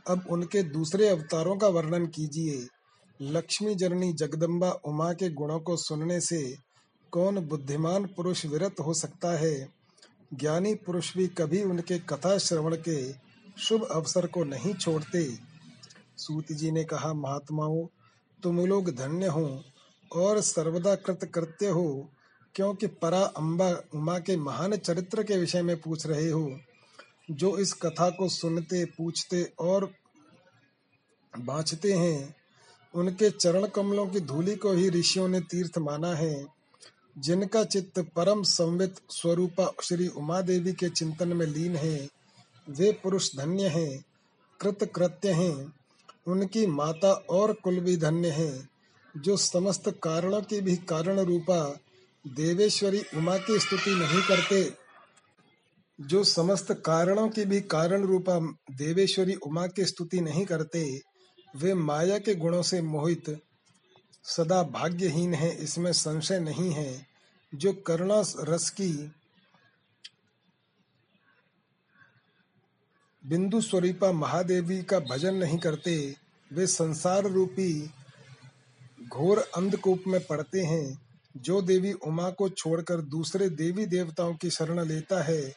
[0.09, 2.69] अब उनके दूसरे अवतारों का वर्णन कीजिए।
[3.23, 6.57] लक्ष्मी जननी जगदम्बा उमा के गुणों को सुनने से
[7.11, 9.69] कौन बुद्धिमान पुरुष विरत हो सकता है?
[10.35, 13.13] ज्ञानी पुरुष भी कभी उनके कथा श्रवण के
[13.59, 15.39] शुभ अवसर को नहीं छोड़ते।
[16.17, 17.87] सूत जी ने कहा, महात्माओं,
[18.43, 19.65] तुम लोग धन्य हो।
[20.15, 22.09] और सर्वदा कृत कृत्य हो,
[22.55, 26.61] क्योंकि परा अम्बा उमा के महान चरित्र के विषय में पूछ रहे हो।
[27.31, 29.93] जो इस कथा को सुनते, पूछते और
[31.39, 32.37] बाँचते हैं,
[32.95, 36.47] उनके चरण कमलों की धूलि को ही ऋषियों ने तीर्थ माना है।
[37.19, 42.09] जिनका चित्त परम संवित स्वरूपा श्री उमा देवी के चिंतन में लीन है,
[42.69, 44.05] वे पुरुष धन्य हैं
[44.61, 45.73] कृत कृत्य हैं।
[46.27, 48.74] उनकी माता और कुल भी धन्य है।
[49.17, 51.81] जो समस्त कारणों की भी कारण रूपा
[52.27, 54.73] देवेश्वरी उमा की स्तुति नहीं करते,
[56.01, 58.39] जो समस्त कारणों की भी कारण रूपा
[58.71, 61.01] देवेश्वरी उमा की स्तुति नहीं करते,
[61.57, 63.43] वे माया के गुणों से मोहित,
[64.25, 67.07] सदा भाग्यहीन है, इसमें संशय नहीं है।
[67.55, 69.13] जो करुणा रस की
[73.27, 76.17] बिंदु स्वरूपा महादेवी का भजन नहीं करते,
[76.53, 77.91] वे संसार रूपी
[79.15, 84.85] घोर अंधकूप में पड़ते हैं। जो देवी उमा को छोड़कर दूसरे देवी देवताओं की शरण
[84.85, 85.55] लेता है,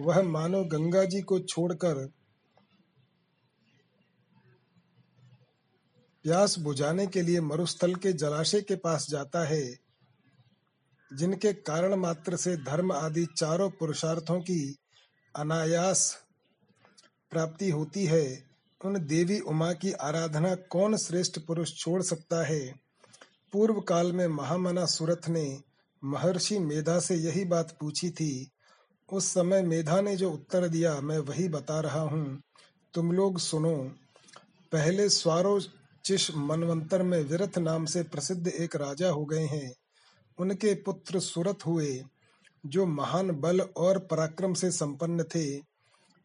[0.00, 2.06] वह मानो गंगा जी को छोड़कर
[6.24, 9.78] प्यास बुझाने के लिए मरुस्थल के जलाशय के पास जाता है,
[11.12, 14.76] जिनके कारण मात्र से धर्म आदि चारों पुरुषार्थों की
[15.36, 16.24] अनायास
[17.30, 18.44] प्राप्ति होती है।
[18.84, 22.83] उन देवी उमा की आराधना कौन श्रेष्ठ पुरुष छोड़ सकता है?
[23.54, 25.60] पूर्व काल में महामना सुरथ ने
[26.04, 28.50] महर्षि मेधा से यही बात पूछी थी,
[29.12, 32.42] उस समय मेधा ने जो उत्तर दिया, मैं वही बता रहा हूँ।
[32.94, 33.92] तुम लोग सुनो।
[34.72, 39.74] पहले स्वारोचिश मनवंतर में विरथ नाम से प्रसिद्ध एक राजा हो गए हैं।
[40.38, 42.04] उनके पुत्र सुरथ हुए,
[42.66, 45.56] जो महान बल और पराक्रम से संपन्न थे।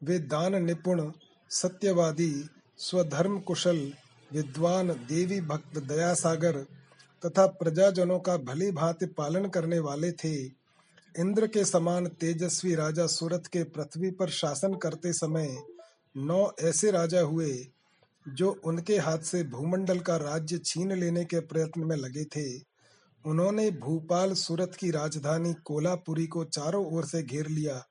[0.04, 1.12] वे दान निपुण,
[1.50, 3.94] सत्यवादी, स्वधर्म कुशल,
[4.34, 6.66] विद्वान देवी भक्त दया सागर
[7.26, 10.36] तथा प्रजाजनों का भली भांति पालन करने वाले थे।
[11.20, 15.58] इंद्र के समान तेजस्वी राजा सूरत के पृथ्वी पर शासन करते समय
[16.18, 17.68] नौ ऐसे राजा हुए,
[18.28, 22.58] जो उनके हाथ से भूमंडल का राज्य छीन लेने के प्रयत्न में लगे थे।
[23.26, 27.86] उन्होंने भूपाल सूरत की राजधानी कोलापुरी को चारों ओर से घेर लिया।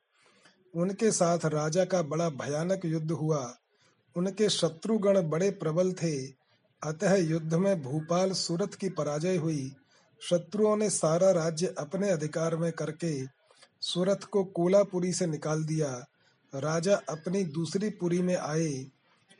[0.74, 3.54] उनके साथ राजा का बड़ा भयानक युद्ध हुआ।
[4.16, 6.37] उनके शत्रुगण बड़े प्रबल थे।
[6.82, 9.76] अतः युद्ध में भूपाल सूरत की पराजय हुई।
[10.30, 13.26] शत्रुओं ने सारा राज्य अपने अधिकार में करके
[13.80, 16.06] सूरत को कोलापुरी से निकाल दिया।
[16.54, 18.86] राजा अपनी दूसरी पुरी में आए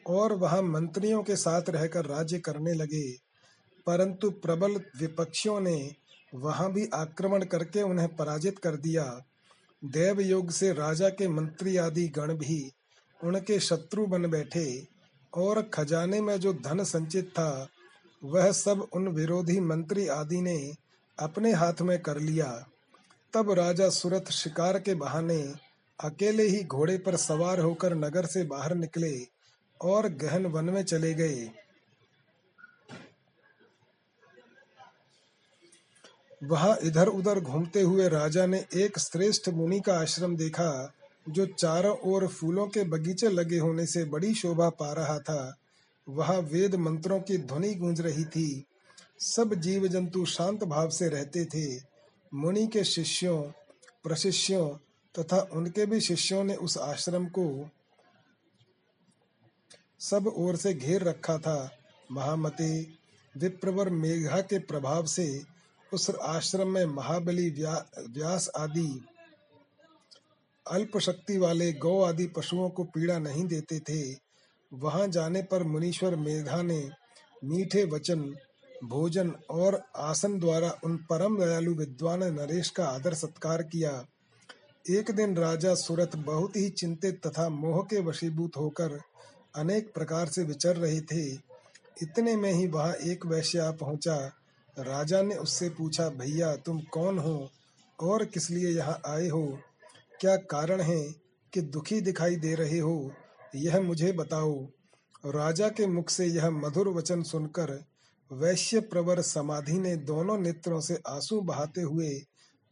[0.06, 3.12] और वहाँ मंत्रियों के साथ रहकर राज्य करने लगे।
[3.86, 5.94] परंतु प्रबल विपक्षियों ने
[6.34, 9.20] वहाँ भी आक्रमण करके उन्हें पराजित कर दिया।
[9.84, 12.72] देव योग से राजा के मंत्री आदि गण भी
[13.24, 14.97] उनके शत्रु बन बैठे।
[15.34, 17.68] और खजाने में जो धन संचित था,
[18.24, 20.74] वह सब उन विरोधी मंत्री आदि ने
[21.18, 22.66] अपने हाथ में कर लिया।
[23.34, 25.54] तब राजा सुरथ शिकार के बहाने
[26.00, 29.26] अकेले ही घोड़े पर सवार होकर नगर से बाहर निकले
[29.80, 31.50] और गहन वन में चले गए।
[36.44, 40.94] वहाँ इधर उधर घूमते हुए राजा ने एक श्रेष्ठ मुनि का आश्रम देखा।
[41.28, 45.56] जो चारों ओर फूलों के बगीचे लगे होने से बड़ी शोभा पा रहा था
[46.06, 48.64] वहाँ वेद मंत्रों की ध्वनि गूंज रही थी।
[49.18, 51.66] सब जीव जंतु शांत भाव से रहते थे।
[52.32, 53.40] मुनि के शिष्यों
[54.02, 54.68] प्रशिष्यों
[55.14, 57.48] तथा उनके भी शिष्यों ने उस आश्रम को
[60.00, 61.70] सब ओर से घेर रखा था।
[62.12, 62.70] महामते
[63.34, 65.42] विप्रवर मेघा के प्रभाव से
[65.92, 68.88] उस आश्रम में महाबली व्या, व्यास आदि
[70.70, 74.16] अल्प शक्ति वाले गौ आदि पशुओं को पीड़ा नहीं देते थे।
[74.72, 76.88] वहाँ जाने पर मुनीश्वर मेधा ने
[77.44, 78.34] मीठे वचन,
[78.84, 84.04] भोजन और आसन द्वारा उन परम दयालु विद्वान नरेश का आदर सत्कार किया।
[84.90, 89.00] एक दिन राजा सूरत बहुत ही चिंतित तथा मोह के वशीभूत होकर
[89.56, 91.26] अनेक प्रकार से विचर रहे थे।
[92.02, 94.16] इतने में ही वहाँ एक वैश्य पहुँचा।
[94.78, 97.50] राजा ने उससे पूछा, भैया, तुम कौन हो
[97.98, 99.58] और किस लिए यहाँ आए हो?
[100.20, 101.14] क्या कारण है
[101.52, 103.12] कि दुखी दिखाई दे रहे हो?
[103.54, 104.64] यह मुझे बताओ।
[105.26, 107.84] राजा के मुख से यह मधुर वचन सुनकर
[108.32, 112.10] वैश्य प्रवर समाधि ने दोनों नेत्रों से आँसू बहाते हुए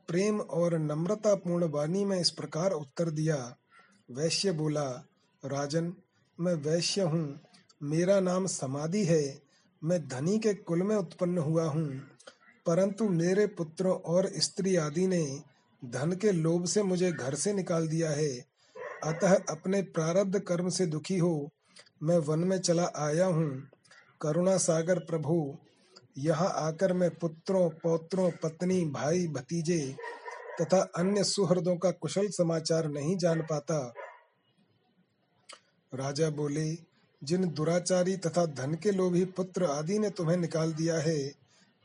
[0.09, 3.57] प्रेम और नम्रता पूर्ण वाणी में इस प्रकार उत्तर दिया।
[4.11, 4.91] वैश्य बोला,
[5.45, 5.95] राजन,
[6.41, 7.41] मैं वैश्य हूँ।
[7.83, 9.43] मेरा नाम समाधि है।
[9.85, 12.01] मैं धनी के कुल में उत्पन्न हुआ हूँ।
[12.67, 15.43] परंतु मेरे पुत्रों और स्त्री आदि ने
[15.91, 18.45] धन के लोभ से मुझे घर से निकाल दिया है।
[19.05, 21.51] अतः अपने प्रारब्ध कर्म से दुखी हो,
[22.03, 23.69] मैं वन में चला आया हूँ।
[24.21, 25.59] करुणा सागर प्रभु,
[26.19, 29.97] यहाँ आकर मैं पुत्रों, पौत्रों, पत्नी, भाई, भतीजे
[30.63, 33.95] तथा अन्य सुहृदों का कुशल समाचार नहीं जान पाता।
[35.95, 36.77] राजा बोले,
[37.25, 41.33] जिन दुराचारी तथा धन के लोभी पुत्र आदि ने तुम्हें निकाल दिया है,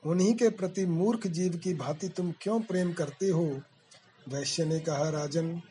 [0.06, 3.62] उन्हीं के प्रति मूर्ख जीव की भांति तुम क्यों प्रेम करते हो?
[4.30, 5.62] वैश्य ने कहा राजन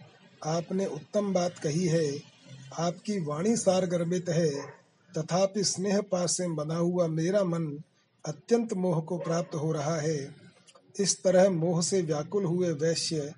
[0.44, 2.22] आपने उत्तम बात कही है।
[2.78, 4.50] आपकी वाणी सार गर्भित है।
[5.18, 7.82] तथापि स्नेह पास से बना हुआ मेरा मन
[8.26, 10.34] अत्यंत मोह को प्राप्त हो रहा है।
[11.00, 13.34] इस तरह मोह से व्याकुल हुए वैश्य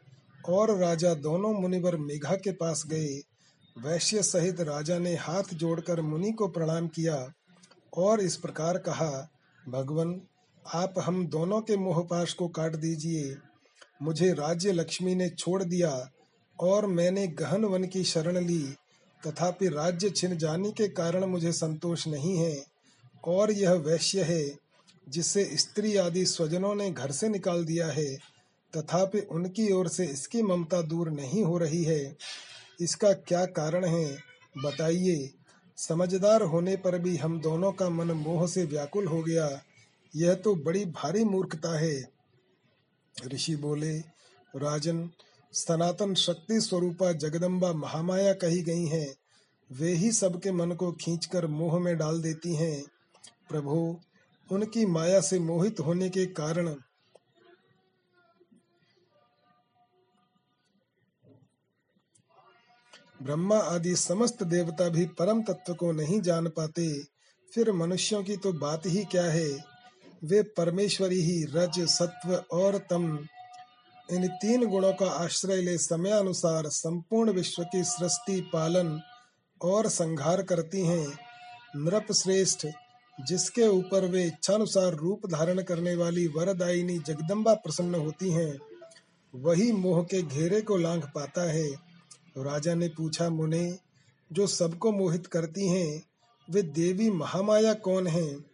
[0.48, 3.22] और राजा दोनों मुनिवर मेघा के पास गए।
[3.78, 7.32] वैश्य सहित राजा ने हाथ जोड़कर मुनि को प्रणाम किया
[7.96, 9.28] और इस प्रकार कहा,
[9.68, 10.20] भगवान,
[10.74, 13.36] आप हम दोनों के मोहपाश को काट दीजिए।
[14.02, 16.10] मुझे राज्य लक्ष्मी ने छोड़ दिया
[16.60, 18.74] और मैंने गहन वन की शरण ली।
[19.26, 22.64] तथापि राज्य छिन जाने के कारण मुझे संतोष नहीं है
[23.24, 24.58] और यह वैश्य है,
[25.08, 28.18] जिसे स्त्री आदि स्वजनों ने घर से निकाल दिया है।
[28.76, 32.16] तथापि उनकी ओर से इसकी ममता दूर नहीं हो रही है।
[32.80, 34.18] इसका क्या कारण है,
[34.64, 35.30] बताइए।
[35.76, 39.62] समझदार होने पर भी हम दोनों का मन मोह से व्याकुल हो गया।
[40.16, 42.11] यह तो बड़ी भारी मूर्खता है।
[43.26, 43.98] ऋषि बोले,
[44.56, 45.10] राजन,
[45.52, 49.14] सनातन शक्ति स्वरूपा जगदम्बा महामाया कही गई हैं।
[49.72, 52.84] वे ही सबके मन को खींचकर मोह में डाल देती हैं।
[53.48, 54.00] प्रभु,
[54.52, 56.74] उनकी माया से मोहित होने के कारण
[63.22, 67.02] ब्रह्मा आदि समस्त देवता भी परम तत्व को नहीं जान पाते।
[67.54, 69.71] फिर मनुष्यों की तो बात ही क्या है?
[70.24, 73.26] वे परमेश्वरी ही रज, सत्व और तम।
[74.12, 79.00] इन तीन गुणों का आश्रय ले समय अनुसार संपूर्ण विश्व की सृष्टि, पालन
[79.62, 81.18] और संहार करती हैं।
[81.76, 82.66] नृप श्रेष्ठ,
[83.26, 88.58] जिसके ऊपर वे इच्छानुसार रूप धारण करने वाली वरदायिनी जगदम्बा प्रसन्न होती हैं,
[89.34, 91.68] वही मोह के घेरे को लांघ पाता है।
[92.38, 93.78] राजा ने पूछा, मुने,
[94.32, 96.02] जो सबको मोहित करती हैं,
[96.50, 98.51] वे देवी महामाया कौन हैं?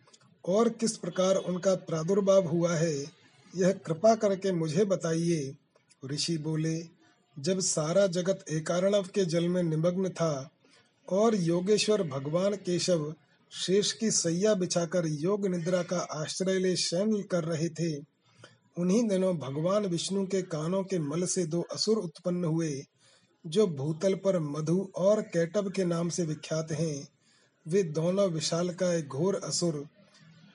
[0.49, 2.95] और किस प्रकार उनका प्रादुर्भाव हुआ है,
[3.57, 5.55] यह कृपा करके मुझे बताइए।
[6.05, 6.79] ऋषि बोले,
[7.37, 10.51] जब सारा जगत एकारणव के जल में निमग्न था
[11.09, 13.15] और योगेश्वर भगवान केशव
[13.53, 17.97] शेष की सैया बिछाकर योग निद्रा का आश्रय ले शयन कर रहे थे,
[18.79, 22.73] उन्हीं दिनों भगवान विष्णु के कानों के मल से दो असुर उत्पन्न हुए,
[23.47, 27.09] जो भूतल पर मधु और कैटब के नाम से विख्यात हैं।
[27.67, 29.87] वे दोनों विशाल का एक घोर असुर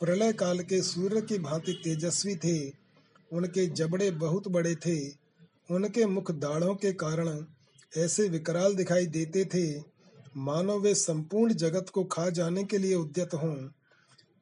[0.03, 2.69] प्रलय काल के सूर्य की भांति तेजस्वी थे।
[3.31, 4.95] उनके जबड़े बहुत बड़े थे।
[5.69, 7.29] उनके मुख दाढ़ों के कारण
[7.97, 9.83] ऐसे विकराल दिखाई देते थे।
[10.37, 13.55] मानो वे संपूर्ण जगत को खा जाने के लिए उद्यत हों।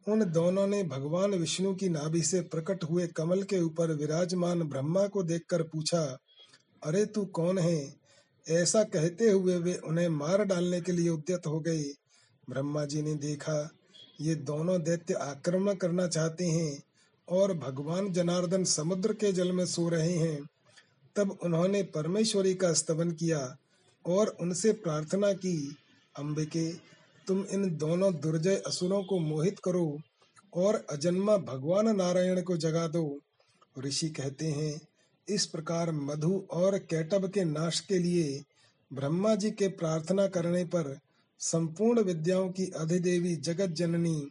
[0.08, 5.08] उन दोनों ने भगवान विष्णु की नाभि से प्रकट हुए कमल के ऊपर विराजमान ब्रह्मा
[5.08, 6.02] को देखकर पूछा,
[6.84, 7.95] अरे तू कौन है?
[8.50, 11.84] ऐसा कहते हुए वे उन्हें मार डालने के लिए उद्यत हो गए।
[12.50, 13.69] ब्रह्मा जी ने देखा
[14.22, 16.84] ये दोनों दैत्य आक्रमण करना चाहते हैं
[17.28, 20.50] और भगवान जनार्दन समुद्र के जल में सो रहे हैं।
[21.16, 23.58] तब उन्होंने परमेश्वरी का स्तवन किया
[24.06, 25.76] और उनसे प्रार्थना की,
[26.16, 26.72] अंबिके,
[27.28, 30.00] तुम इन दोनों दुर्जय असुरों को मोहित करो
[30.54, 33.20] और अजन्मा भगवान नारायण को जगा दो।
[33.80, 34.82] ऋषि कहते हैं,
[35.28, 38.43] इस प्रकार मधु और कैटब के नाश के लिए
[38.93, 40.98] ब्रह्मा जी के प्रार्थना करने पर
[41.42, 44.30] संपूर्ण विद्याओं की अधिदेवी जगत जननी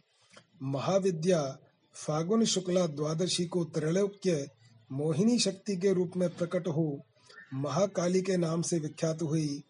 [0.63, 1.57] महाविद्या
[1.95, 4.47] फागुन शुक्ला द्वादशी को त्रैलोक्य
[4.91, 7.05] मोहिनी शक्ति के रूप में प्रकट हो,
[7.53, 9.63] महाकाली के नाम से विख्यात हुई।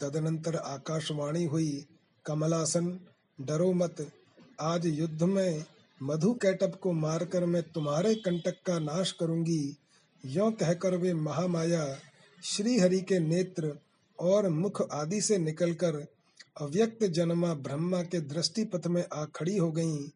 [0.00, 1.84] तदनंतर आकाशवाणी हुई,
[2.26, 3.00] कमलासन,
[3.40, 4.12] डरो मत।
[4.60, 5.64] आज युद्ध में
[6.02, 9.76] मधु कैटअप को मारकर मैं तुम्हारे कंटक का नाश करूँगी।
[10.26, 11.98] यो कहकर वे महामाया
[12.44, 13.78] श्री हरि के नेत्र
[14.20, 16.06] और मुख आदि से निकलकर
[16.56, 20.08] अव्यक्त जन्मा ब्रह्मा के दृष्टि पथ में आ खड़ी हो गईं।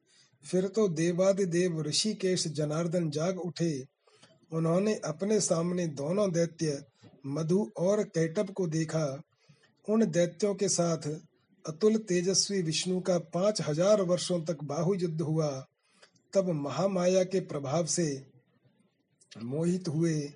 [0.45, 3.72] फिर तो देवादिदेव ऋषिकेश जनार्दन जाग उठे।
[4.53, 6.82] उन्होंने अपने सामने दोनों दैत्य,
[7.26, 9.07] मधु और कैटब को देखा।
[9.86, 11.09] उन दैत्यों के साथ
[11.64, 15.49] अतुल तेजस्वी विष्णु का पाँच हज़ार वर्षों तक बाहु युद्ध हुआ।
[16.32, 18.07] तब महामाया के प्रभाव से
[19.43, 20.32] मोहित हुए।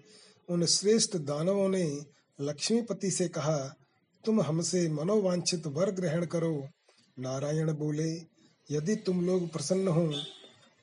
[0.48, 1.84] उन श्रेष्ठ दानवों ने
[2.38, 3.56] लक्ष्मीपति से कहा
[4.26, 6.68] तुम हमसे मनोवांछित वर ग्रहण करो।
[7.18, 8.12] नारायण बोले,
[8.70, 10.12] यदि तुम लोग प्रसन्न हो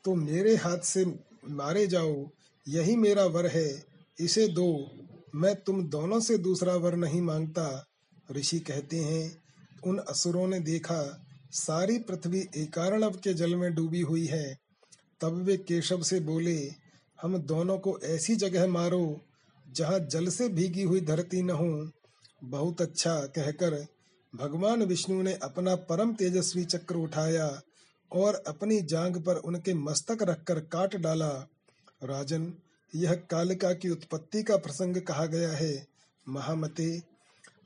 [0.05, 1.05] तो मेरे हाथ से
[1.49, 2.25] मारे जाओ।
[2.67, 3.83] यही मेरा वर है,
[4.19, 4.91] इसे दो।
[5.35, 7.85] मैं तुम दोनों से दूसरा वर नहीं माँगता।
[8.31, 9.41] ऋषि कहते हैं,
[9.85, 14.57] उन असुरों ने देखा, सारी पृथ्वी एकारणव के जल में डूबी हुई है।
[15.21, 16.73] तब वे केशव से बोले,
[17.21, 19.21] हम दोनों को ऐसी जगह मारो,
[19.65, 21.89] जहाँ जल से भीगी हुई धरती न हो।
[22.43, 23.85] बहुत अच्छा कहकर
[24.35, 27.61] भगवान विष्णु ने अपना परम तेजस्वी चक्र उठाया
[28.11, 31.29] और अपनी जांग पर उनके मस्तक रखकर काट डाला।
[32.03, 32.53] राजन,
[32.95, 35.87] यह कालिका की उत्पत्ति का प्रसंग कहा गया है।
[36.29, 37.01] महामते,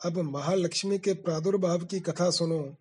[0.06, 2.76] अब महालक्ष्मी के प्रादुर्भाव की कथा सुनो।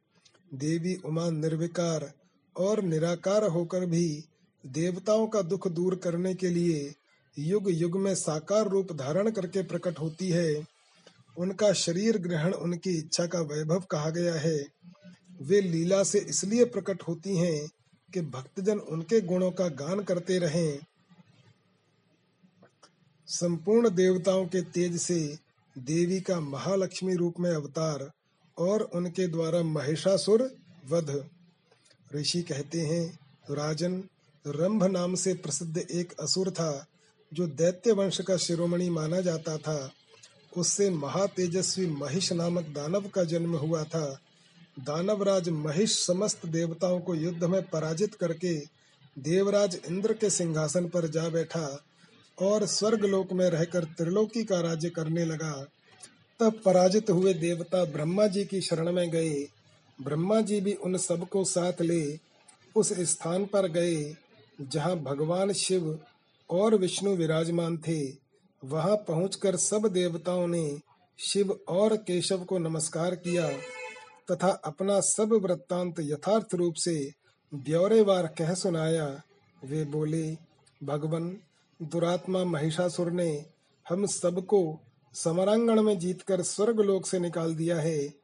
[0.55, 2.13] देवी उमा निर्विकार
[2.57, 4.25] और निराकार होकर भी
[4.67, 6.95] देवताओं का दुख दूर करने के लिए
[7.39, 10.74] युग युग में साकार रूप धारण करके प्रकट होती है।
[11.39, 14.67] उनका शरीर ग्रहण उनकी इच्छा का वैभव कहा गया है।
[15.43, 17.69] वे लीला से इसलिए प्रकट होती हैं
[18.15, 20.79] कि भक्तजन उनके गुणों का गान करते रहें।
[23.27, 25.39] संपूर्ण देवताओं के तेज से
[25.79, 28.11] देवी का महालक्ष्मी रूप में अवतार
[28.59, 30.57] और उनके द्वारा महिषासुर
[30.91, 31.29] वध।
[32.15, 33.19] ऋषि कहते हैं,
[33.51, 34.03] राजन,
[34.47, 36.87] रंभ नाम से प्रसिद्ध एक असुर था,
[37.33, 39.93] जो दैत्य वंश का शिरोमणि माना जाता था।
[40.57, 44.21] उससे महातेजस्वी महिष नामक दानव का जन्म हुआ था।
[44.77, 48.55] दानवराज महिष समस्त देवताओं को युद्ध में पराजित करके
[49.17, 51.85] देवराज इंद्र के सिंहासन पर जा बैठा
[52.39, 55.53] और स्वर्ग लोक में रहकर त्रिलोकी का राज्य करने लगा।
[56.41, 59.35] तब पराजित हुए देवता ब्रह्मा जी की शरण में गए।
[59.99, 62.19] ब्रह्मा जी भी उन सबको साथ ले
[62.77, 64.17] उस स्थान पर गए,
[64.61, 65.99] जहाँ भगवान शिव
[66.51, 68.24] और विष्णु विराजमान थे।
[68.65, 70.81] वहाँ पहुंचकर सब देवताओं ने
[71.19, 73.49] शिव और केशव को नमस्कार किया
[74.31, 77.13] तथा अपना सब वृत्तांत यथार्थ रूप से
[77.55, 79.23] ब्यौरेवार कह सुनाया।
[79.65, 80.37] वे बोले,
[80.85, 81.39] भगवान,
[81.83, 83.45] दुरात्मा महिषासुर ने
[83.89, 84.81] हम सबको
[85.15, 88.15] समरांगण में जीतकर स्वर्ग लोक से निकाल दिया है।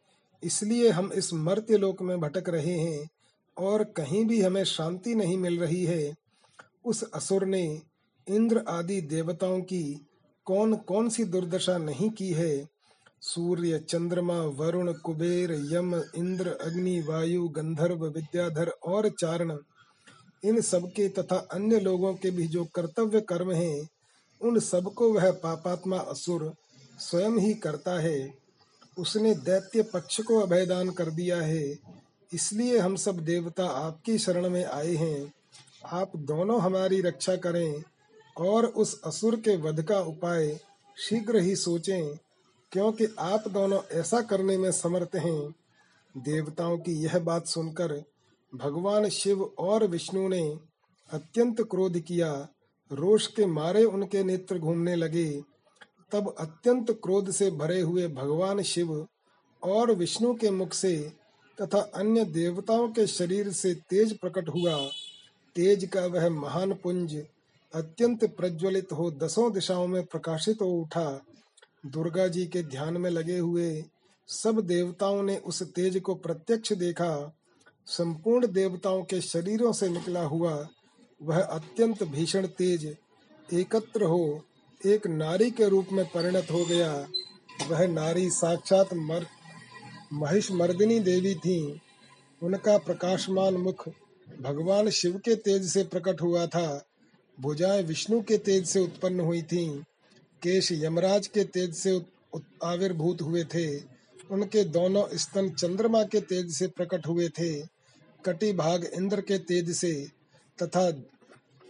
[0.44, 3.08] इसलिए हम इस मर्त्य लोक में भटक रहे हैं
[3.58, 6.14] और कहीं भी हमें शांति नहीं मिल रही है।
[6.84, 7.82] उस असुर ने
[8.28, 10.06] इंद्र आदि देवताओं की
[10.50, 12.68] कौन कौन सी दुर्दशा नहीं की है?
[13.20, 19.58] सूर्य, चंद्रमा, वरुण, कुबेर, यम, इंद्र, अग्नि, वायु, गंधर्व, विद्याधर और चारण।
[20.44, 23.88] इन सबके तथा अन्य लोगों के भी जो कर्तव्य कर्म हैं,
[24.40, 26.54] उन सबको वह पापात्मा असुर
[26.98, 28.34] स्वयं ही करता है।
[28.98, 31.78] उसने दैत्य पक्ष को अभयदान कर दिया है।
[32.34, 35.32] इसलिए हम सब देवता आपकी शरण में आए हैं।
[35.86, 37.82] आप दोनों हमारी रक्षा करें।
[38.40, 40.58] और उस असुर के वध का उपाय
[40.96, 42.16] शीघ्र ही सोचें,
[42.72, 45.54] क्योंकि आप दोनों ऐसा करने में समर्थ हैं।
[46.14, 48.02] देवताओं की यह बात सुनकर
[48.52, 50.42] भगवान शिव और विष्णु ने
[51.10, 52.48] अत्यंत क्रोध किया,
[52.90, 55.30] रोष के मारे उनके नेत्र घूमने लगे।
[56.12, 59.06] तब अत्यंत क्रोध से भरे हुए भगवान शिव
[59.62, 60.96] और विष्णु के मुख से
[61.58, 64.76] तथा अन्य देवताओं के शरीर से तेज प्रकट हुआ।
[65.56, 67.14] तेज का वह महान पुंज
[67.74, 71.22] अत्यंत प्रज्वलित हो दसों दिशाओं में प्रकाशित हो उठा।
[71.86, 73.84] दुर्गा जी के ध्यान में लगे हुए
[74.28, 77.36] सब देवताओं ने उस तेज को प्रत्यक्ष देखा।
[77.86, 80.68] संपूर्ण देवताओं के शरीरों से निकला हुआ
[81.22, 82.96] वह अत्यंत भीषण तेज,
[83.52, 84.44] एकत्र हो,
[84.86, 86.92] एक नारी के रूप में परिणत हो गया।
[87.68, 89.26] वह नारी साक्षात मर
[90.12, 91.80] महिष मर्दिनी देवी थी।
[92.42, 93.88] उनका प्रकाशमान मुख
[94.40, 96.89] भगवान शिव के तेज से प्रकट हुआ था।
[97.40, 99.70] भुजाएँ विष्णु के तेज से उत्पन्न हुई थीं।
[100.42, 102.00] केश यमराज के तेज से
[102.64, 103.66] आविर्भूत हुए थे।
[104.30, 107.50] उनके दोनों स्तन चंद्रमा के तेज से प्रकट हुए थे।
[108.24, 109.92] कटी भाग इंद्र के तेज से
[110.62, 110.90] तथा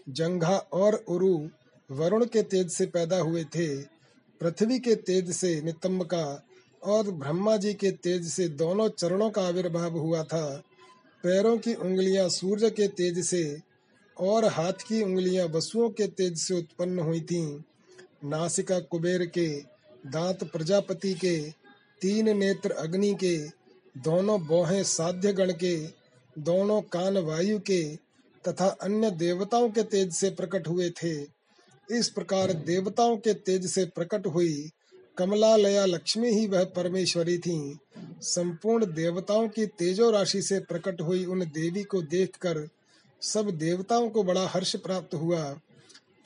[0.08, 1.48] जंघा और उरु
[1.90, 3.76] वरुण के तेज से पैदा हुए थे।
[4.40, 6.46] पृथ्वी के तेज से नितंब का
[6.82, 10.62] और ब्रह्मा जी के तेज से दोनों चरणों का आविर्भाव हुआ था।
[11.24, 13.69] पैरों की उंगलियाँ सूर्य के तेज से
[14.20, 17.60] और हाथ की उंगलियाँ वसुओं के तेज से उत्पन्न हुई थीं।
[18.24, 19.48] नासिका कुबेर के,
[20.06, 21.50] दांत प्रजापति के,
[22.00, 23.38] तीन नेत्र अग्नि के,
[23.98, 25.76] दोनों बोहे साध्य गण के,
[26.38, 27.96] दोनों कान वायु के,
[28.48, 31.40] तथा अन्य देवताओं के तेज से प्रकट हुए थे।
[31.98, 34.70] इस प्रकार देवताओं के तेज से प्रकट हुई
[35.18, 37.78] कमलालया लक्ष्मी ही वह परमेश्वरी थी।
[38.20, 42.68] संपूर्ण देवताओं की तेजो राशि से प्रकट हुई उन देवी को देखकर
[43.22, 45.60] सब देवताओं को बड़ा हर्ष प्राप्त हुआ,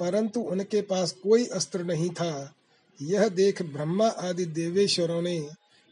[0.00, 2.54] परंतु उनके पास कोई अस्त्र नहीं था।
[3.02, 5.48] यह देख ब्रह्मा आदि देवेश्वरों ने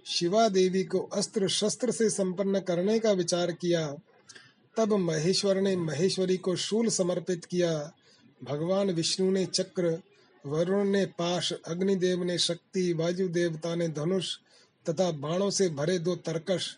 [0.07, 3.95] शिवा देवी को अस्त्र शस्त्र से संपन्न करने का विचार किया।
[4.77, 7.93] तब महेश्वर ने महेश्वरी को शूल समर्पित किया।
[8.45, 10.03] भगवान विष्णु ने चक्र,
[10.47, 14.37] वरुण ने पाश, अग्निदेव ने शक्ति वायु देवता ने धनुष
[14.89, 16.77] तथा बाणों से भरे दो तरकश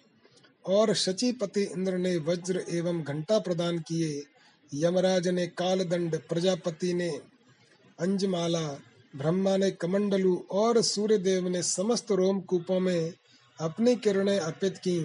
[0.67, 4.23] और शचीपति इंद्र ने वज्र एवं घंटा प्रदान किए।
[4.75, 7.11] यमराज ने कालदंड, प्रजापति ने
[8.01, 8.69] अंजमाला,
[9.17, 13.13] ब्रह्मा ने कमंडलू और सूर्यदेव ने समस्त रोम कूपों में
[13.61, 15.01] अपनी किरणें अर्पित की।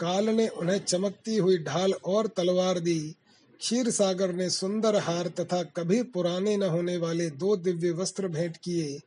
[0.00, 3.14] काल ने उन्हें चमकती हुई ढाल और तलवार दी।
[3.60, 8.56] क्षीर सागर ने सुंदर हार तथा कभी पुराने न होने वाले दो दिव्य वस्त्र भेंट
[8.56, 8.98] किए।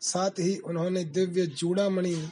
[0.00, 2.28] साथ ही उन्होंने दिव्य चूड़ामणि,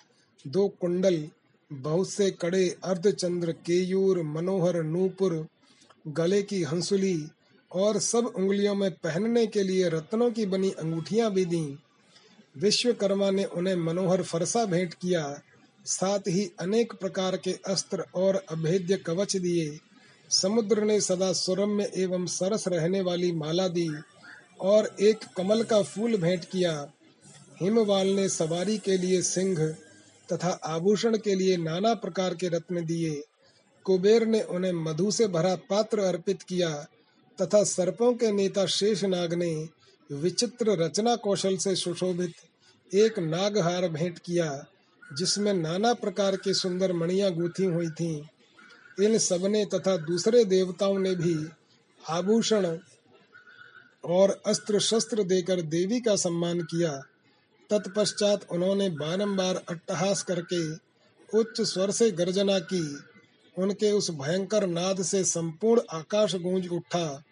[0.46, 1.28] दो कुंडल
[1.72, 5.46] बहुत से कड़े अर्धचंद्र, केयूर, मनोहर, नूपुर,
[6.08, 7.28] गले की हंसुली
[7.72, 11.78] और सब उंगलियों में पहनने के लिए रत्नों की बनी अंगूठियाँ भी दी।
[12.58, 15.40] विश्वकर्मा ने उन्हें मनोहर फरसा भेंट किया।
[15.84, 19.78] साथ ही अनेक प्रकार के अस्त्र और अभेद्य कवच दिए।
[20.30, 23.88] समुद्र ने सदा सुरम्य एवं सरस रहने वाली माला दी
[24.60, 26.92] और एक कमल का फूल भेंट किया।
[27.62, 29.76] हिमवाल ने सवारी के लिए सिंह
[30.32, 33.22] तथा आभूषण के लिए नाना प्रकार के रत्न दिए।
[33.86, 36.70] कुबेर ने उन्हें मधु से भरा पात्र अर्पित किया
[37.38, 39.68] तथा सर्पों के नेता शेष नाग ने
[40.10, 44.64] विचित्र रचना कौशल से सुशोभित एक नागहार भेंट किया,
[45.18, 51.14] जिसमें नाना प्रकार की सुंदर मणियाँ गूथी हुई थीं। इन सबने तथा दूसरे देवताओं ने
[51.14, 51.36] भी
[52.10, 52.76] आभूषण
[54.04, 57.02] और अस्त्र शस्त्र देकर देवी का सम्मान किया।
[57.70, 60.62] तत्पश्चात उन्होंने बारंबार अट्टहास करके
[61.38, 62.98] उच्च स्वर से गर्जना की।
[63.56, 67.24] उनके उस भयंकर नाद से संपूर्ण आकाश गूंज उठा।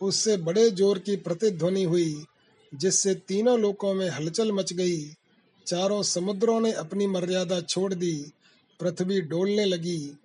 [0.00, 2.24] उससे बड़े ज़ोर की प्रतिध्वनि हुई,
[2.74, 5.00] जिससे तीनों लोकों में हलचल मच गई।
[5.66, 8.32] चारों समुद्रों ने अपनी मर्यादा छोड़ दी,
[8.80, 10.18] पृथ्वी डोलने लगी।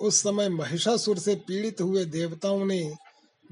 [0.00, 2.82] उस समय महिषासुर से पीड़ित हुए देवताओं ने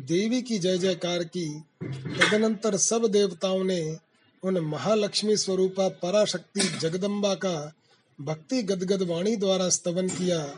[0.01, 1.49] देवी की जय जयकार की।
[1.85, 3.97] तदनंतर सब देवताओं ने
[4.43, 7.73] उन महालक्ष्मी स्वरूपा पराशक्ति जगदम्बा का
[8.19, 10.55] भक्ति गदगद वाणी द्वारा स्तवन किया।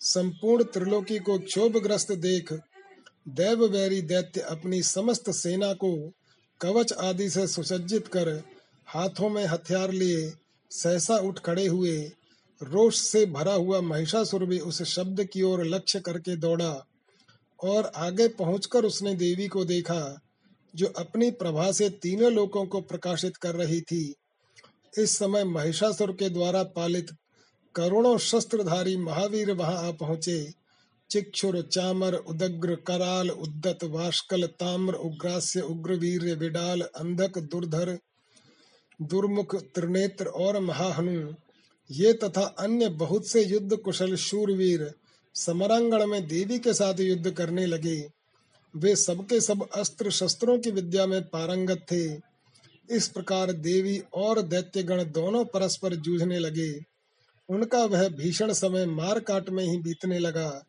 [0.00, 2.52] संपूर्ण त्रिलोकी को क्षोभग्रस्त देख
[3.28, 6.12] देव वैरी दैत्य अपनी समस्त सेना को
[6.60, 8.28] कवच आदि से सुसज्जित कर
[8.86, 10.32] हाथों में हथियार लिए
[10.70, 12.00] सहसा उठ खड़े हुए।
[12.60, 16.86] रोष से भरा हुआ महिषासुर भी उस शब्द की ओर लक्ष्य करके दौड़ा
[17.64, 20.20] और आगे पहुंचकर उसने देवी को देखा।
[20.76, 24.14] जो अपनी प्रभा से तीनों लोकों को प्रकाशित कर रही थी,
[24.98, 27.10] इस समय महिषासुर के द्वारा पालित
[27.74, 30.52] करोड़ों शस्त्रधारी महावीर वहाँ आ पहुँचे।
[31.10, 37.98] चिक्षुर, चामर, उदग्र, कराल, उद्दत, वाष्कल, ताम्र, उग्रास्य, उग्रवीर, विडाल, अंधक, दुर्धर,
[39.02, 41.32] दुर्मुख, त्रिनेत्र और महाहनु।
[41.90, 44.92] ये तथा अन्य बहुत से युद्ध कुशल शूरवीर
[45.34, 48.21] समरांगण में देवी के साथ युद्ध करने लगे।
[48.76, 52.32] वे सबके सब अस्त्र शस्त्रों की विद्या में पारंगत थे।
[52.90, 56.84] इस प्रकार देवी और दैत्यगण दोनों परस्पर जूझने लगे।
[57.48, 60.64] उनका वह भीषण समय मार काट में ही बीतने लगा।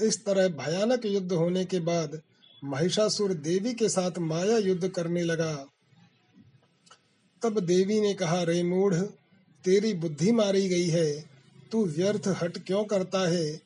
[0.00, 2.22] इस तरह भयानक युद्ध होने के बाद
[2.64, 5.66] महिषासुर देवी के साथ माया युद्ध करने लगा।
[7.42, 8.94] तब देवी ने कहा, रे मूढ़,
[9.64, 11.24] तेरी बुद्धि मारी गई है।
[11.72, 13.60] तू व्यर्थ हट क्यों करता है?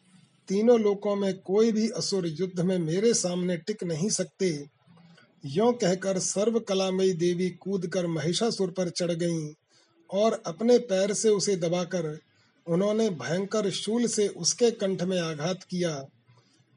[0.49, 4.65] तीनों लोकों में कोई भी असुर युद्ध में मेरे सामने टिक नहीं सकते।
[5.47, 9.53] यो कहकर सर्व कलामयी देवी कूद कर महिषासुर पर चढ़ गईं
[10.11, 12.19] और अपने पैर से उसे दबाकर
[12.67, 16.07] उन्होंने भयंकर शूल से उसके कंठ में आघात किया।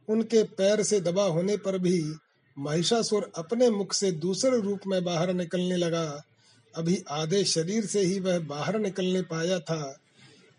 [0.08, 2.16] उनके पैर से दबा होने पर भी
[2.60, 6.24] महिषासुर अपने मुख से दूसरे रूप में बाहर निकलने लगा।
[6.76, 9.98] अभी आधे शरीर से ही वह बाहर निकलने पाया था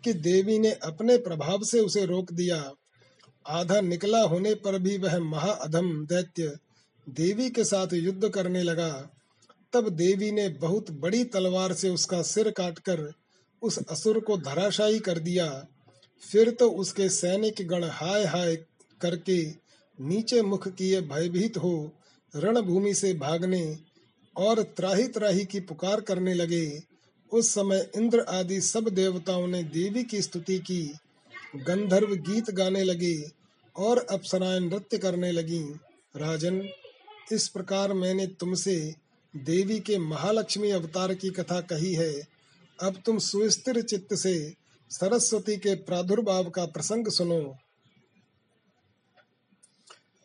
[0.03, 2.71] कि देवी ने अपने प्रभाव से उसे रोक दिया।
[3.47, 6.57] आधा निकला होने पर भी वह महाअधम दैत्य
[7.07, 9.09] देवी के साथ युद्ध करने लगा।
[9.73, 13.11] तब देवी ने बहुत बड़ी तलवार से उसका सिर काटकर
[13.61, 15.65] उस असुर को धराशायी कर दिया।
[16.23, 18.55] फिर तो उसके सैनिक गण हाय हाय
[19.01, 19.43] करके
[19.99, 21.91] नीचे मुख किए भयभीत हो
[22.35, 23.77] रणभूमि से भागने
[24.35, 26.81] और त्राही त्राही की पुकार करने लगे।
[27.31, 30.83] उस समय इंद्र आदि सब देवताओं ने देवी की स्तुति की।
[31.55, 33.31] गंधर्व गीत गाने लगे
[33.75, 35.63] और अप्सराएँ नृत्य करने लगी।
[36.15, 36.69] राजन,
[37.31, 38.95] इस प्रकार मैंने तुमसे
[39.35, 42.27] देवी के महालक्ष्मी अवतार की कथा कही है।
[42.81, 44.53] अब तुम सुस्थिर चित्त से
[44.89, 47.55] सरस्वती के प्रादुर्भाव का प्रसंग सुनो।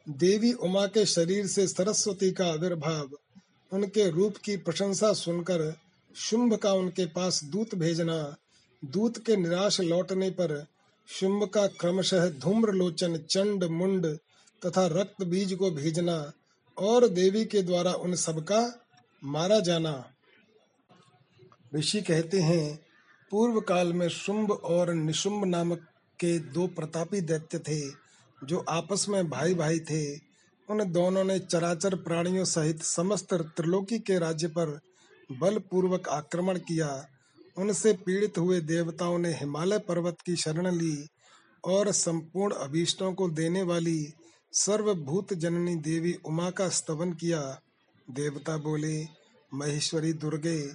[0.09, 3.11] देवी उमा के शरीर से सरस्वती का आविर्भाव,
[3.72, 5.76] उनके रूप की प्रशंसा सुनकर
[6.16, 8.37] शुंभ का उनके पास दूत भेजना,
[8.85, 10.66] दूत के निराश लौटने पर
[11.09, 14.06] शुंभ का क्रमशः धूम्र लोचन चंड, मुंड
[14.66, 16.32] तथा रक्त बीज को भेजना
[16.78, 18.80] और देवी के द्वारा उन सबका
[19.24, 20.11] मारा जाना।
[21.74, 22.78] ऋषि कहते हैं,
[23.30, 25.78] पूर्व काल में शुंभ और निशुंभ नामक
[26.20, 27.90] के दो प्रतापी दैत्य थे,
[28.44, 30.16] जो आपस में भाई भाई थे।
[30.68, 34.80] उन दोनों ने चराचर प्राणियों सहित समस्त त्रिलोकी के राज्य पर
[35.32, 37.06] बलपूर्वक आक्रमण किया।
[37.59, 41.09] उनसे पीड़ित हुए देवताओं ने हिमालय पर्वत की शरण ली
[41.64, 44.12] और संपूर्ण अभीष्टों को देने वाली
[44.52, 47.61] सर्वभूत जननी देवी उमा का स्तवन किया।
[48.11, 49.06] देवता बोले,
[49.54, 50.72] महेश्वरी दुर्गे,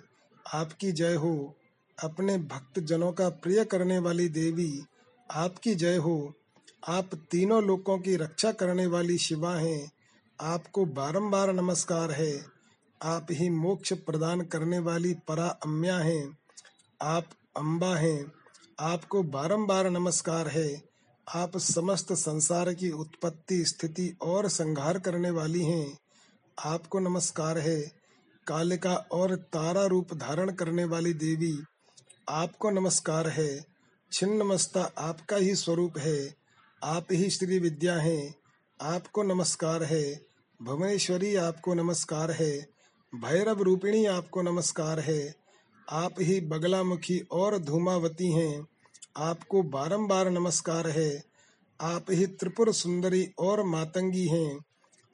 [0.54, 1.56] आपकी जय हो।
[2.04, 4.84] अपने भक्त जनों का प्रिय करने वाली देवी,
[5.32, 6.34] आपकी जय हो।
[6.88, 9.92] आप तीनों लोकों की रक्षा करने वाली शिवा हैं।
[10.42, 12.46] आपको बारंबार नमस्कार है।
[13.04, 16.38] आप ही मोक्ष प्रदान करने वाली परा अम्या हैं।
[17.02, 17.26] आप
[17.58, 18.32] अम्बा हैं,
[18.80, 20.82] आपको बारंबार नमस्कार है।
[21.36, 25.98] आप समस्त संसार की उत्पत्ति, स्थिति और संहार करने वाली हैं।
[26.66, 27.92] आपको नमस्कार है।
[28.48, 31.64] कालिका और तारा रूप धारण करने वाली देवी,
[32.30, 33.66] आपको नमस्कार है।
[34.14, 36.36] छिन्नमस्ता आपका ही स्वरूप है।
[36.84, 38.36] आप ही श्री विद्या हैं।
[38.82, 40.26] आपको नमस्कार है।
[40.62, 42.68] भुवनेश्वरी आपको नमस्कार है।
[43.16, 45.43] भैरव रूपिणी आपको नमस्कार है।
[45.90, 48.68] आप ही बगलामुखी और धूमावती हैं।
[49.18, 51.24] आपको बारंबार नमस्कार है।
[51.82, 54.60] आप ही त्रिपुर सुंदरी और मातंगी हैं।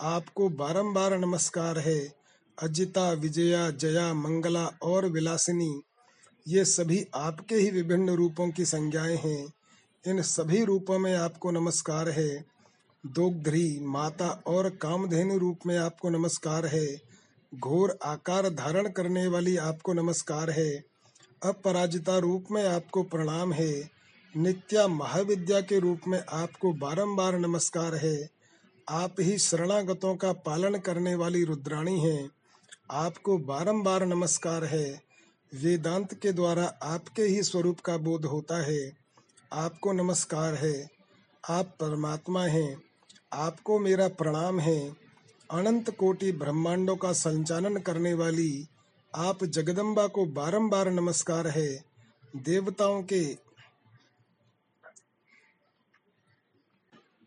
[0.02, 2.14] आपको बारंबार नमस्कार है।
[2.62, 5.82] अजिता, विजया, जया, मंगला और विलासिनी,
[6.48, 9.54] ये सभी आपके ही विभिन्न रूपों की संज्ञाएँ हैं।
[10.08, 12.46] इन सभी रूपों में आपको नमस्कार है।
[13.06, 17.09] दोग्ध्री, माता और कामधेनु रूप में आपको नमस्कार है।
[17.56, 20.84] घोर आकार धारण करने वाली आपको नमस्कार है।
[21.46, 23.90] अपराजिता रूप में आपको प्रणाम है।
[24.38, 28.30] नित्या महाविद्या के रूप में आपको बारंबार नमस्कार है।
[28.90, 32.30] आप ही शरणागतों का पालन करने वाली रुद्राणी हैं।
[32.92, 35.02] आपको बारंबार नमस्कार है।
[35.56, 38.92] वेदांत के द्वारा आपके ही स्वरूप का बोध होता है।
[39.54, 40.90] आपको नमस्कार है।
[41.50, 42.82] आप परमात्मा हैं।
[43.34, 44.99] आपको मेरा प्रणाम है।
[45.50, 48.68] अनंत कोटि ब्रह्मांडों का संचालन करने वाली
[49.16, 51.84] आप जगदम्बा को बारंबार नमस्कार है,
[52.36, 53.22] देवताओं के।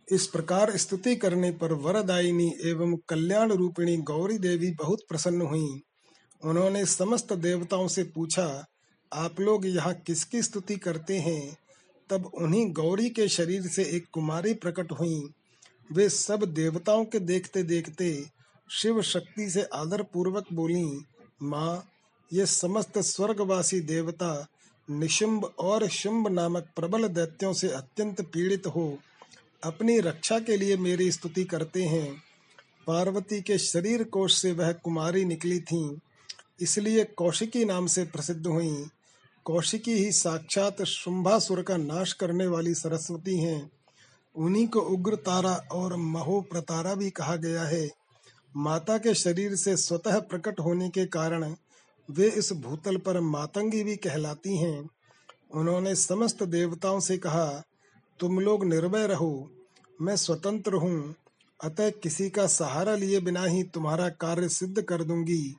[0.09, 5.83] इस प्रकार स्तुति करने पर वरदायिनी एवं कल्याण रूपिणी गौरी देवी बहुत प्रसन्न हुई।
[6.45, 8.66] उन्होंने समस्त देवताओं से पूछा,
[9.12, 11.57] आप लोग यहाँ किसकी स्तुति करते हैं?
[12.11, 15.23] तब उन्हीं गौरी के शरीर से एक कुमारी प्रकट हुई।
[15.91, 18.24] वे सब देवताओं के देखते देखते
[18.70, 21.05] शिव शक्ति से आदर पूर्वक बोली,
[21.43, 21.85] माँ,
[22.30, 24.47] ये समस्त स्वर्गवासी देवता
[24.89, 28.99] निशुंभ और शुंभ नामक प्रबल दैत्यों से अत्यंत पीड़ित हो,
[29.64, 32.12] अपनी रक्षा के लिए मेरी स्तुति करते हैं।
[32.87, 35.99] पार्वती के शरीर कोश से वह कुमारी निकली थी,
[36.61, 38.74] इसलिए कौशिकी नाम से प्रसिद्ध हुई।
[39.47, 43.70] कौशिकी ही साक्षात शुंभासुर का नाश करने वाली सरस्वती हैं।
[44.37, 47.91] उन्हीं को उग्र तारा और महो प्रतारा भी कहा गया है।
[48.57, 51.55] माता के शरीर से स्वतः प्रकट होने के कारण
[52.11, 54.89] वे इस भूतल पर मातंगी भी कहलाती हैं।
[55.55, 57.62] उन्होंने समस्त देवताओं से कहा,
[58.20, 59.51] तुम लोग निर्भय रहो,
[60.03, 61.14] मैं स्वतंत्र हूँ,
[61.64, 65.57] अतः किसी का सहारा लिए बिना ही तुम्हारा कार्य सिद्ध कर दूँगी।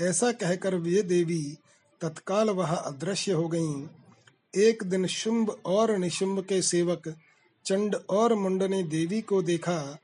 [0.00, 1.56] ऐसा कहकर वे देवी
[2.00, 3.86] तत्काल वह अदृश्य हो गईं।
[4.54, 7.14] एक दिन शुंभ और निशुंभ के सेवक
[7.66, 9.98] चंड और मुंड ने देवी को देखा,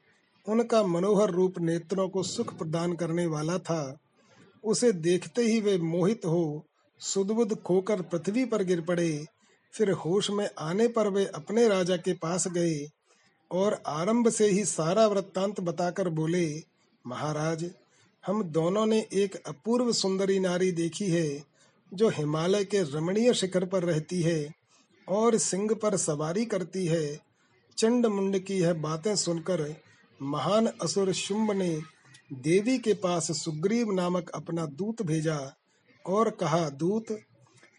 [0.48, 3.98] उनका मनोहर रूप नेत्रों को सुख प्रदान करने वाला था।
[4.64, 6.66] उसे देखते ही वे मोहित हो,
[7.00, 9.26] सुदबुद खोकर पृथ्वी पर गिर पड़े।
[9.72, 12.88] फिर होश में आने पर वे अपने राजा के पास गए
[13.50, 16.62] और आरंभ से ही सारा वृत्तांत बताकर बोले,
[17.06, 17.70] महाराज,
[18.26, 21.44] हम दोनों ने एक अपूर्व सुंदरी नारी देखी है,
[21.94, 24.54] जो हिमालय के रमणीय शिखर पर रहती है
[25.08, 27.32] और सिंह पर सवारी करती है।
[27.78, 29.74] चंड मुंड की यह बातें सुनकर
[30.20, 31.80] महान असुर शुंभ ने
[32.32, 35.38] देवी के पास सुग्रीव नामक अपना दूत भेजा
[36.06, 37.06] और कहा, दूत,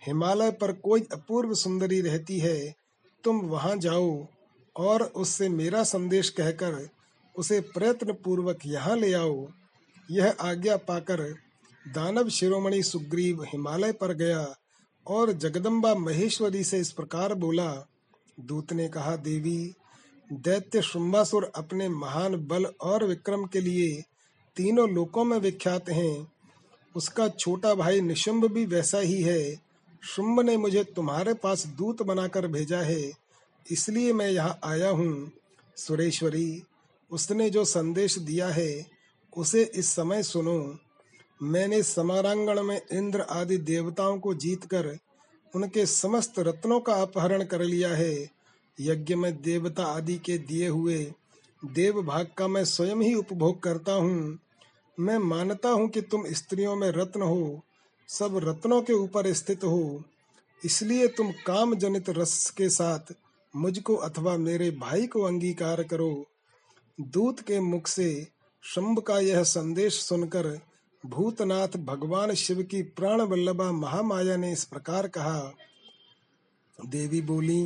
[0.02, 2.76] हिमालय पर कोई अपूर्व सुंदरी रहती है,
[3.24, 4.28] तुम वहाँ जाओ
[4.76, 6.88] और उससे मेरा संदेश कहकर
[7.36, 9.48] उसे प्रयत्न पूर्वक यहाँ ले आओ।
[10.12, 11.22] यह आज्ञा पाकर
[11.86, 14.46] दानव शिरोमणि सुग्रीव हिमालय पर गया
[15.08, 17.88] और जगदम्बा महेश्वरी से इस प्रकार बोला,
[18.40, 19.74] दूत ने कहा, देवी
[20.30, 24.04] दैत्य शुंभासुर अपने महान बल और विक्रम के लिए
[24.58, 26.28] तीनों लोकों में विख्यात हैं।
[26.96, 29.62] उसका छोटा भाई निशुंभ भी वैसा ही है।
[30.04, 33.12] शुंभ ने मुझे तुम्हारे पास दूत बनाकर भेजा है,
[33.66, 35.32] इसलिए मैं यहाँ आया हूँ।
[35.78, 36.64] सुरेश्वरी,
[37.12, 38.86] उसने जो संदेश दिया है,
[39.34, 40.60] उसे इस समय सुनो।
[41.42, 44.98] मैंने समारांगण में इंद्र आदि देवताओं को जीतकर
[45.54, 48.16] उनके समस्त रत्नों का अपहरण कर लिया है।
[48.78, 51.14] यज्ञ में देवता आदि के दिए हुए
[51.64, 54.40] देव भाग का मैं स्वयं ही उपभोग करता हूँ।
[54.98, 57.62] मैं मानता हूँ कि तुम स्त्रियों में रत्न हो,
[58.10, 60.04] सब रत्नों के ऊपर स्थित हो।
[60.66, 63.14] इसलिए तुम काम जनित रस के साथ
[63.54, 66.26] मुझको अथवा मेरे भाई को अंगीकार करो।
[66.98, 68.28] दूत के मुख से
[68.64, 70.60] शंभ का यह संदेश सुनकर
[71.04, 75.54] भूतनाथ भगवान शिव की प्राण वल्लभा महामाया ने इस प्रकार कहा,
[76.80, 77.64] देवी बोली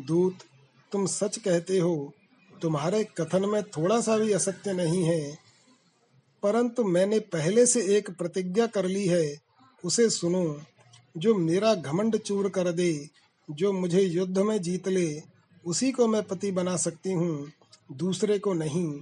[0.00, 0.38] दूत,
[0.92, 2.12] तुम सच कहते हो,
[2.62, 5.38] तुम्हारे कथन में थोड़ा सा भी असत्य नहीं है।
[6.42, 9.40] परंतु मैंने पहले से एक प्रतिज्ञा कर ली है,
[9.84, 10.60] उसे सुनो,
[11.16, 13.08] जो मेरा घमंड चूर कर दे,
[13.50, 15.22] जो मुझे युद्ध में जीत ले,
[15.66, 17.52] उसी को मैं पति बना सकती हूँ,
[17.92, 19.00] दूसरे को नहीं।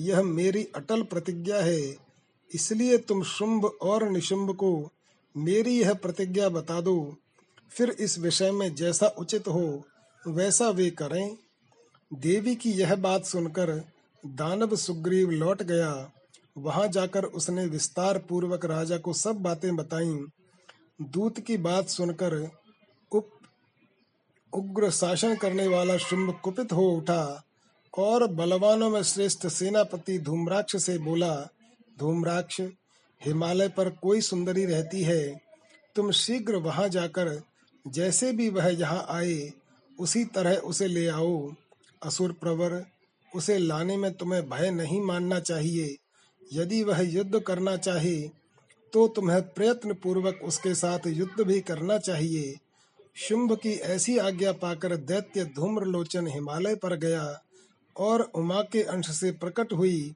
[0.00, 1.96] यह मेरी अटल प्रतिज्ञा है,
[2.54, 4.90] इसलिए तुम शुंभ और निशुंभ को
[5.36, 7.16] मेरी यह प्रतिज्ञा बता दो।
[7.70, 9.84] फिर इस विषय में जैसा उचित हो
[10.28, 11.36] वैसा वे करें।
[12.14, 13.70] देवी की यह बात सुनकर
[14.26, 16.12] दानव सुग्रीव लौट गया।
[16.58, 20.24] वहाँ जाकर उसने विस्तार पूर्वक राजा को सब बातें बताईं।
[21.02, 22.50] दूत की बात सुनकर
[23.12, 23.30] उप
[24.52, 27.44] उग्र शासन करने वाला शुंभ कुपित हो उठा
[27.98, 31.34] और बलवानों में श्रेष्ठ सेनापति धूम्राक्ष से बोला,
[31.98, 32.60] धूम्राक्ष,
[33.24, 35.40] हिमालय पर कोई सुंदरी रहती है।
[35.96, 37.42] तुम शीघ्र वहाँ जाकर
[37.86, 39.52] जैसे भी वह यहाँ आए
[39.98, 41.52] उसी तरह उसे ले आओ,
[42.02, 42.84] असुर प्रवर।
[43.32, 45.96] उसे लाने में तुम्हें भय नहीं मानना चाहिए।
[46.52, 48.20] यदि वह युद्ध करना चाहे
[48.92, 52.54] तो तुम्हें प्रयत्न पूर्वक उसके साथ युद्ध भी करना चाहिए।
[53.16, 57.42] शुंभ की ऐसी आज्ञा पाकर दैत्य धूम्रलोचन हिमालय पर गया
[57.96, 60.14] और उमा के अंश से प्रकट हुई।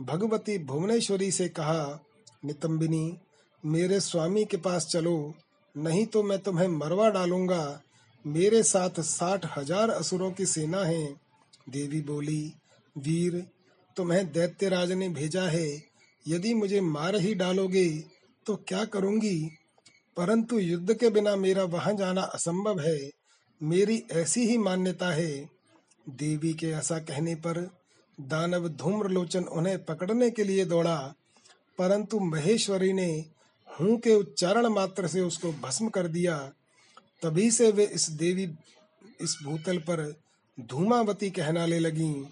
[0.00, 2.00] भगवती भुवनेश्वरी से कहा,
[2.44, 3.16] नितंबिनी,
[3.64, 5.34] मेरे स्वामी के पास चलो,
[5.76, 7.80] नहीं तो मैं तुम्हें मरवा डालूँगा।
[8.26, 11.14] मेरे साथ साठ हज़ार असुरों की सेना है।
[11.68, 12.52] देवी बोली,
[12.98, 13.46] वीर,
[13.96, 15.82] तुम्हें दैत्यराज ने भेजा है।
[16.28, 18.04] यदि मुझे मार ही डालोगे
[18.46, 19.50] तो क्या करूँगी?
[20.16, 23.10] परंतु युद्ध के बिना मेरा वहाँ जाना असंभव है।
[23.62, 25.48] मेरी ऐसी ही मान्यता है।
[26.08, 27.70] देवी के ऐसा कहने पर
[28.20, 31.14] दानव धूम्रलोचन उन्हें पकड़ने के लिए दौड़ा।
[31.78, 33.24] परंतु महेश्वरी ने
[33.80, 36.52] हूँ के उच्चारण मात्र से उसको भस्म कर दिया।
[37.22, 38.54] तभी से वे इस देवी,
[39.20, 40.14] इस भूतल पर
[40.60, 42.26] धूमावती कहनाने लगी।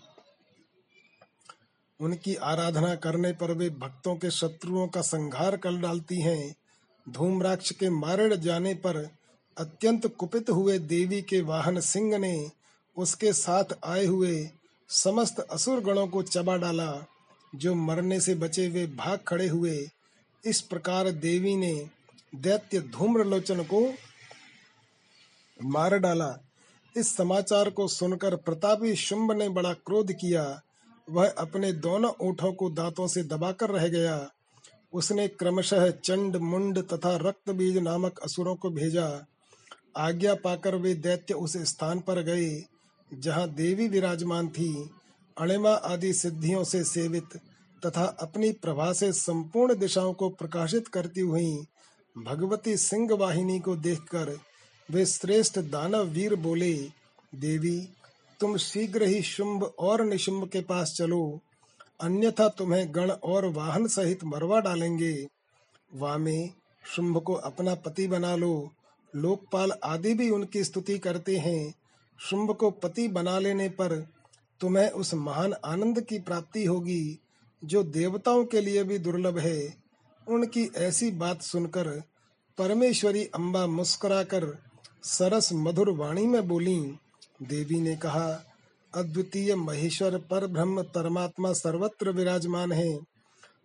[2.01, 6.55] उनकी आराधना करने पर वे भक्तों के शत्रुओं का संहार कर डालती हैं।
[7.09, 9.11] धूम्राक्ष के मारे जाने पर
[9.59, 12.51] अत्यंत कुपित हुए देवी के वाहन सिंह ने
[12.97, 14.51] उसके साथ आए हुए
[14.89, 17.07] समस्त असुर गणों को चबा डाला,
[17.55, 19.91] जो मरने से बचे वे भाग खड़े हुए।
[20.45, 21.91] इस प्रकार देवी ने
[22.35, 23.95] दैत्य धूम्रलोचन को
[25.63, 26.39] मार डाला।
[26.97, 30.63] इस समाचार को सुनकर प्रतापी शुंभ ने बड़ा क्रोध किया।
[31.11, 34.31] वह अपने दोनों ऊँटों को दांतों से दबाकर रह गया।
[34.93, 39.27] उसने क्रमशः चंड, मुंड तथा रक्त बीज नामक असुरों को भेजा।
[39.97, 42.65] आज्ञा पाकर वे दैत्य उस स्थान पर गए,
[43.15, 44.91] जहाँ देवी विराजमान थी।
[45.39, 47.41] अणिमा आदि सिद्धियों से सेवित
[47.87, 51.67] तथा अपनी प्रभा से संपूर्ण दिशाओं को प्रकाशित करती हुई,
[52.19, 54.39] भगवती सिंह वाहिनी को देखकर
[54.91, 56.75] वे श्रेष्ठ दानव वीर बोले,
[57.35, 57.89] देवी,
[58.41, 61.41] तुम शीघ्र ही शुंभ और निशुंभ के पास चलो।
[62.01, 65.29] अन्यथा तुम्हें गण और वाहन सहित मरवा डालेंगे।
[65.95, 66.51] वामे,
[66.87, 68.73] शुंभ को अपना पति बना लो।
[69.17, 71.75] लोकपाल आदि भी उनकी स्तुति करते हैं।
[72.21, 74.07] शुंभ को पति बना लेने पर
[74.61, 77.19] तुम्हें उस महान आनंद की प्राप्ति होगी,
[77.65, 79.75] जो देवताओं के लिए भी दुर्लभ है।
[80.29, 82.03] उनकी ऐसी बात सुनकर
[82.59, 84.64] परमेश्वरी अम्बा मुस्कुराकर
[85.05, 86.81] सरस मधुर वाणी में बोली,
[87.43, 88.45] देवी ने कहा,
[88.95, 92.99] अद्वितीय महेश्वर पर ब्रह्म परमात्मा सर्वत्र विराजमान है।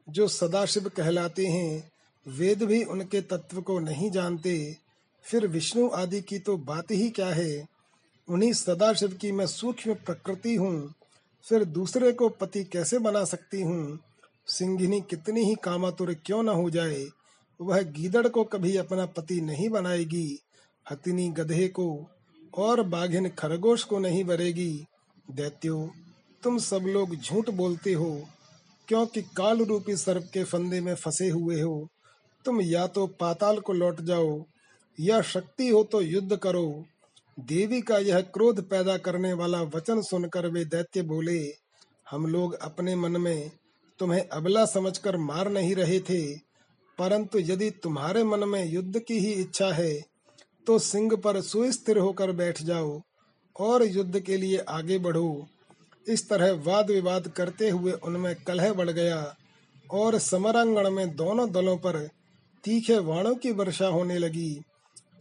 [0.09, 1.91] जो सदाशिव कहलाते हैं,
[2.27, 4.77] वेद भी उनके तत्व को नहीं जानते।
[5.23, 7.67] फिर विष्णु आदि की तो बात ही क्या है?
[8.29, 10.93] उन्हीं सदाशिव की मैं सूक्ष्म प्रकृति हूँ।
[11.43, 13.99] फिर दूसरे को पति कैसे बना सकती हूँ?
[14.47, 17.07] सिंघिनी कितनी ही कामातुर क्यों न हो जाए?
[17.61, 20.39] वह गीदड़ को कभी अपना पति नहीं बनाएगी।
[20.85, 21.89] हथिनी गधे को
[22.57, 24.85] और बाघिन खरगोश को नहीं बरेगी।
[25.31, 25.89] दैत्यो,
[26.43, 28.11] तुम सब लोग झूठ बोलते हो,
[28.87, 31.87] क्योंकि काल रूपी सर्प के फंदे में फंसे हुए हो।
[32.45, 34.43] तुम या तो पाताल को लौट जाओ,
[34.97, 36.85] या शक्ति हो तो युद्ध करो।
[37.37, 41.39] देवी का यह क्रोध पैदा करने वाला वचन सुनकर वे दैत्य बोले,
[42.11, 43.51] हम लोग अपने मन में
[43.99, 46.35] तुम्हें अबला समझकर मार नहीं रहे थे,
[46.99, 49.93] परंतु यदि तुम्हारे मन में युद्ध की ही इच्छा है
[50.67, 53.01] तो सिंह पर सुस्थिर होकर बैठ जाओ
[53.55, 55.47] और युद्ध के लिए आगे बढ़ो।
[56.07, 59.35] इस तरह वाद विवाद करते हुए उनमें कलह बढ़ गया
[59.89, 61.97] और समरांगण में दोनों दलों पर
[62.63, 64.61] तीखे वाणों की वर्षा होने लगी।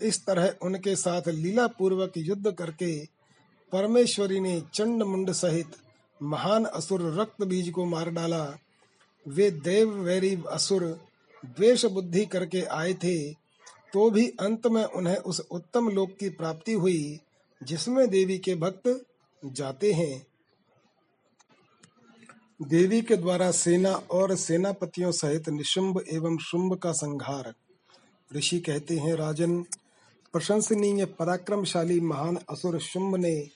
[0.03, 2.93] इस तरह उनके साथ लीला पूर्वक युद्ध करके
[3.73, 5.77] परमेश्वरी ने चंड मुंड सहित
[6.21, 8.45] महान असुर रक्त बीज को मार डाला।
[9.27, 10.85] वे देव वैरी असुर
[11.45, 13.19] द्वेष बुद्धि करके आए थे।
[13.93, 17.21] तो भी अंत में उन्हें उस उत्तम लोक की प्राप्ति हुई,
[17.63, 19.07] जिसमें देवी के भक्त
[19.45, 20.27] जाते हैं।
[22.63, 27.55] देवी के द्वारा सेना और सेनापतियों सहित निशुंभ एवं शुंभ का संहार।
[28.37, 29.63] ऋषि कहते हैं, राजन,
[30.33, 33.49] प्रशंसनीय, पराक्रमशाली, महान असुर शुंभ ने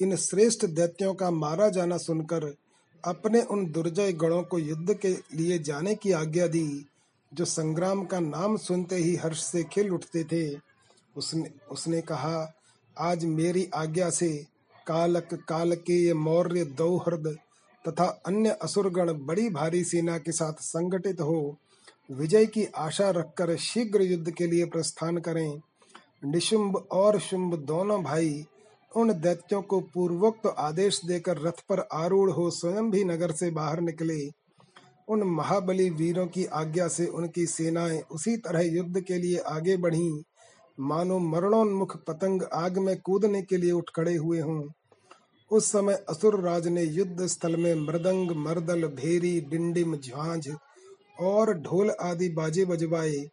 [0.00, 2.54] इन श्रेष्ठ दैत्यों का मारा जाना सुनकर
[3.04, 6.86] अपने उन दुर्जय गणों को युद्ध के लिए जाने की आज्ञा दी।
[7.32, 10.58] जो संग्राम का नाम सुनते ही हर्ष से खिल उठते थे,
[11.16, 12.52] उसने उसने कहा,
[12.96, 14.28] आज मेरी आज्ञा से
[14.86, 17.36] कालक काल के मौर्य दौहृद
[17.84, 21.56] तथा अन्य असुरगण बड़ी भारी सेना के साथ संगठित हो,
[22.10, 25.60] विजय की आशा रखकर शीघ्र युद्ध के लिए प्रस्थान करें।
[26.24, 28.44] निशुंभ और शुंभ दोनों भाई
[28.92, 33.80] उन दैत्यों को पूर्वोक्त आदेश देकर रथ पर आरूढ़ हो स्वयं भी नगर से बाहर
[33.80, 34.18] निकले।
[35.08, 40.24] उन महाबली वीरों की आज्ञा से उनकी सेनाएँ उसी तरह युद्ध के लिए आगे बढ़ी।
[40.80, 44.68] मानो मरणोन्मुख पतंग आग में कूदने के लिए उठ खड़े हुए हों।
[45.50, 50.48] उस समय असुर राज ने युद्ध स्थल में मृदंग, मर्दल, भेरी, डिंडिम, झांझ
[51.20, 53.30] और ढोल आदि बाजे बजवाए।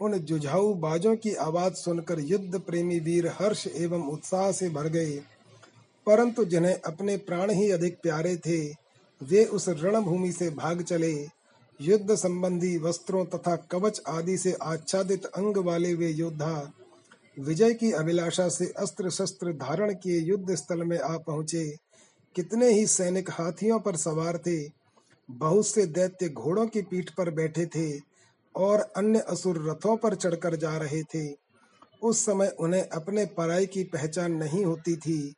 [0.00, 5.22] उन जुझाऊ बाजों की आवाज़ सुनकर युद्ध प्रेमी वीर हर्ष एवं उत्साह से भर गए।
[6.06, 8.83] परंतु जिन्हें अपने प्राण ही अधिक प्यारे थे
[9.24, 11.12] वे उस रणभूमि से भाग चले।
[11.80, 16.72] युद्ध संबंधी वस्त्रों तथा कवच आदि से आच्छादित अंग वाले वे योद्धा,
[17.36, 21.64] विजय की अभिलाषा से अस्त्र शस्त्र धारण किए युद्ध स्थल में आ पहुँचे।
[22.34, 24.68] कितने ही सैनिक हाथियों पर सवार थे,
[25.28, 27.98] बहुत से दैत्य घोड़ों की पीठ पर बैठे थे
[28.54, 31.26] और अन्य असुर रथों पर चढ़कर जा रहे थे।
[32.02, 35.34] उस समय उन्हें अपने पराई की पहचान नहीं होती थी।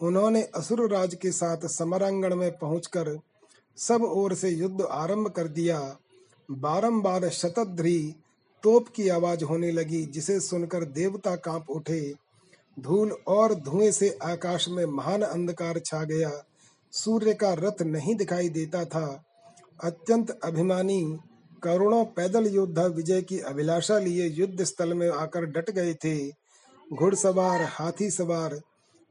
[0.00, 3.08] उन्होंने असुर राज के साथ समरांगण में पहुंचकर
[3.80, 5.96] सब ओर से युद्ध आरंभ कर दिया।
[6.50, 8.14] बारंबार शतद्री
[8.62, 12.14] तोप की आवाज़ होने लगी, जिसे सुनकर देवता काँप उठे।
[12.80, 16.30] धूल और धुएँ से आकाश में महान अंधकार छा गया।
[16.92, 19.24] सूर्य का रथ नहीं दिखाई देता था।
[19.84, 21.18] अत्यंत अभिमानी
[21.62, 26.28] करोड़ों पैदल योद्धा विजय की अभिलाषा लिए युद्ध स्थल में आकर डट गए थे।
[26.92, 28.60] घुड़सवार, हाथी सवार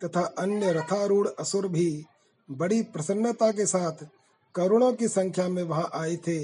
[0.06, 2.06] तथा अन्य रथारूढ़ असुर भी
[2.52, 4.08] बड़ी प्रसन्नता के साथ
[4.56, 6.40] करोड़ों की संख्या में वहाँ आए थे।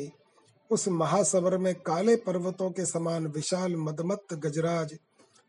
[0.69, 4.95] उस महासवर में काले पर्वतों के समान विशाल मदमत्त गजराज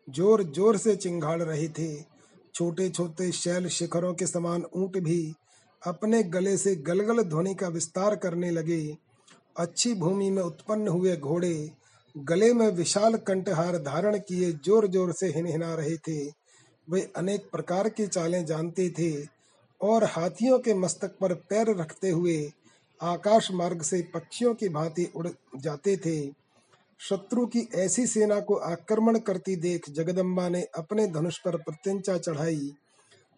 [0.08, 1.94] ज़ोर ज़ोर से चिंगाड़ रहे थे।
[2.54, 5.34] छोटे छोटे शैल शिखरों के समान ऊँट भी
[5.82, 8.96] अपने गले से गलगल ध्वनि का विस्तार करने लगे।
[9.56, 11.70] अच्छी भूमि में उत्पन्न हुए घोड़े
[12.14, 16.24] गले में विशाल कंठहार धारण किए ज़ोर ज़ोर से हिनहिना रहे थे।
[16.88, 19.10] वे अनेक प्रकार की चालें जानते थे।
[19.80, 22.38] और हाथियों के मस्तक पर पैर रखते हुए
[23.00, 26.16] आकाश मार्ग से पक्षियों की भांति उड़ जाते थे।
[27.00, 32.72] शत्रु की ऐसी सेना को आक्रमण करती देख जगदम्बा ने अपने धनुष पर प्रत्यंचा चढ़ाई।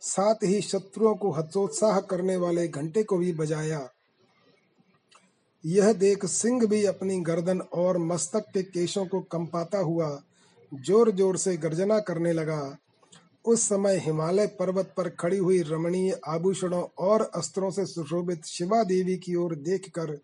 [0.03, 3.89] साथ ही शत्रुओं को हतोत्साह करने वाले घंटे को भी बजाया।
[5.65, 10.11] यह देख सिंह भी अपनी गर्दन और मस्तक के केशों को कंपाता हुआ
[10.73, 12.77] ज़ोर ज़ोर से गर्जना करने लगा।
[13.45, 19.17] उस समय हिमालय पर्वत पर खड़ी हुई रमणीय आभूषणों और अस्त्रों से सुशोभित शिवा देवी
[19.17, 20.19] की ओर देखकर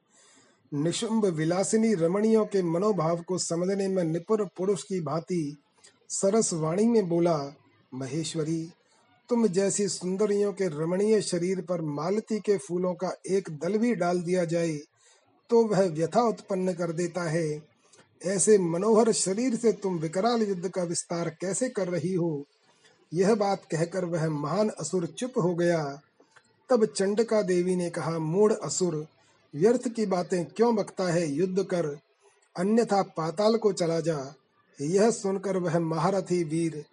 [0.73, 5.57] निशुंभ विलासिनी रमणियों के मनोभाव को समझने में निपुण पुरुष की भांति
[6.11, 7.39] सरस वाणी में बोला,
[7.95, 8.73] महेश्वरी,
[9.31, 14.23] तुम जैसी सुंदरियों के रमणीय शरीर पर मालती के फूलों का एक दल भी डाल
[14.23, 14.77] दिया जाए
[15.51, 17.63] तो वह व्यथा उत्पन्न कर देता है।
[18.23, 22.45] ऐसे मनोहर शरीर से तुम विकराल युद्ध का विस्तार कैसे कर रही हो?
[23.15, 26.01] यह बात कहकर वह महान असुर चुप हो गया।
[26.71, 29.07] तब चंडका देवी ने कहा, मूढ़ असुर,
[29.55, 31.99] व्यर्थ की बातें क्यों बकता है युद्ध कर?
[32.57, 34.35] अन्यथा पाताल को चला जा।
[34.81, 36.85] यह सुनकर वह महारथी वीर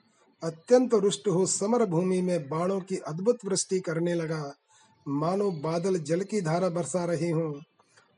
[0.43, 4.55] अत्यंत रुष्ट हो समर भूमि में बाणों की अद्भुत वृष्टि करने लगा।
[5.07, 7.61] मानो बादल जल की धारा बरसा रहे हों।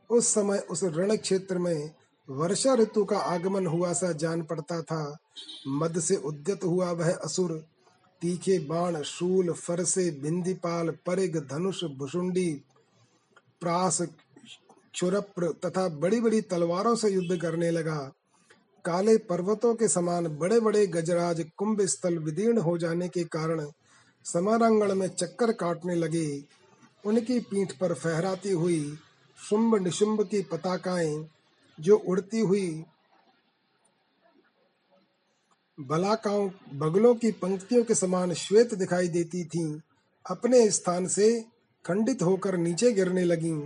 [0.10, 1.92] उस समय उस रण क्षेत्र में
[2.30, 5.18] वर्षा ऋतु का आगमन हुआ सा जान पड़ता था।
[5.68, 7.66] मद से उद्यत हुआ वह असुर।
[8.24, 12.62] तीखे बाण, शूल, फरसे, बिंदीपाल परिग धनुष भुषुंडी
[13.62, 14.02] प्रास
[14.94, 18.12] क्षुरप्र तथा बड़ी बड़ी तलवारों से युद्ध करने लगा।
[18.86, 23.68] काले पर्वतों के समान बड़े बड़े गजराज कुंभ स्थल विदीर्ण हो जाने के कारण
[24.24, 26.44] समारांगण में चक्कर काटने लगे।
[27.06, 28.98] उनकी पीठ पर फहराती हुई
[29.50, 31.28] शुंभ निशुंभ की पताकाएँ
[31.80, 32.84] जो उड़ती हुई
[35.80, 39.80] बलाकाओं बगलों की पंक्तियों के समान श्वेत दिखाई देती थीं,
[40.30, 41.46] अपने स्थान से
[41.86, 43.62] खंडित होकर नीचे गिरने लगीं।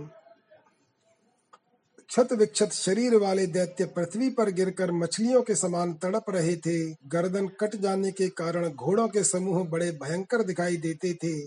[2.08, 7.48] क्षत विक्षत शरीर वाले दैत्य पृथ्वी पर गिरकर मछलियों के समान तड़प रहे थे। गर्दन
[7.48, 11.40] कट जाने के कारण घोड़ों के समूह बड़े भयंकर दिखाई देते थे।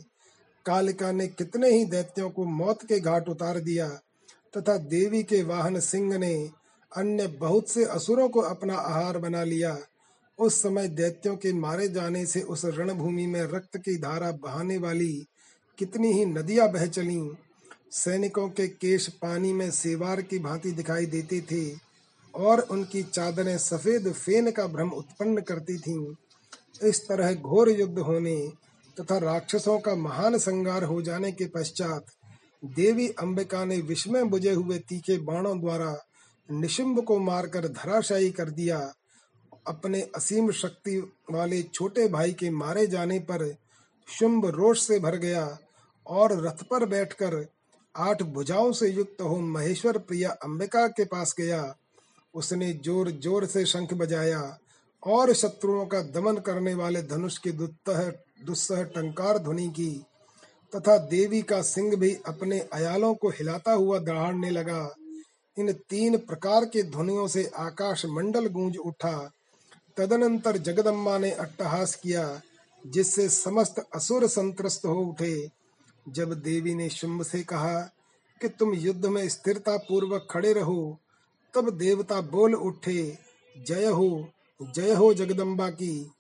[0.66, 3.90] कालिका ने कितने ही दैत्यों को मौत के घाट उतार दिया
[4.58, 6.50] तथा देवी के वाहन सिंह ने
[6.98, 9.78] अन्य बहुत से असुरों को अपना आहार बना लिया।
[10.42, 15.14] उस समय दैत्यों के मारे जाने से उस रणभूमि में रक्त की धारा बहाने वाली
[15.78, 17.30] कितनी ही नदियाँ बह चलीं।
[17.92, 21.64] सैनिकों के केश पानी में सेवार की भांति दिखाई देते थे
[22.34, 26.16] और उनकी चादरें सफ़ेद फेन का भ्रम उत्पन्न करती थीं।
[26.90, 28.38] इस तरह घोर युद्ध होने
[28.98, 32.06] तथा राक्षसों का महान संगार हो जाने के पश्चात
[32.64, 35.96] देवी अंबिका ने विस्मय बुझे हुए तीखे बाणों द्वारा
[36.50, 38.80] निशुंभ को मारकर धराशायी कर दिया
[39.66, 40.98] अपने असीम शक्ति
[41.32, 43.46] वाले छोटे भाई के मारे जाने पर
[44.08, 45.46] शुंभ रोष से भर गया
[46.06, 47.46] और रथ पर बैठकर
[47.96, 51.64] आठ भुजाओं से युक्त हो महेश्वर प्रिया अंबिका के पास गया।
[52.34, 54.42] उसने ज़ोर ज़ोर से शंख बजाया
[55.04, 59.92] और शत्रुओं का दमन करने वाले धनुष की दुस्सह टंकार ध्वनि की
[60.74, 64.90] तथा देवी का सिंह भी अपने अयालों को हिलाता हुआ दहाड़ने लगा।
[65.58, 69.32] इन तीन प्रकार के ध्वनियों से आकाश मंडल गूंज उठा।
[69.98, 72.42] तदनंतर जगदम्बा ने अट्टहास किया,
[72.88, 75.50] जिससे समस्त असुर संत्रस्त हो उठे।
[76.10, 77.80] जब देवी ने शुंभ से कहा
[78.42, 81.00] कि तुम युद्ध में स्थिरता पूर्वक खड़े रहो,
[81.54, 83.18] तब देवता बोल उठे,
[83.68, 84.30] जय हो
[84.76, 86.12] जय हो जगदम्बा की।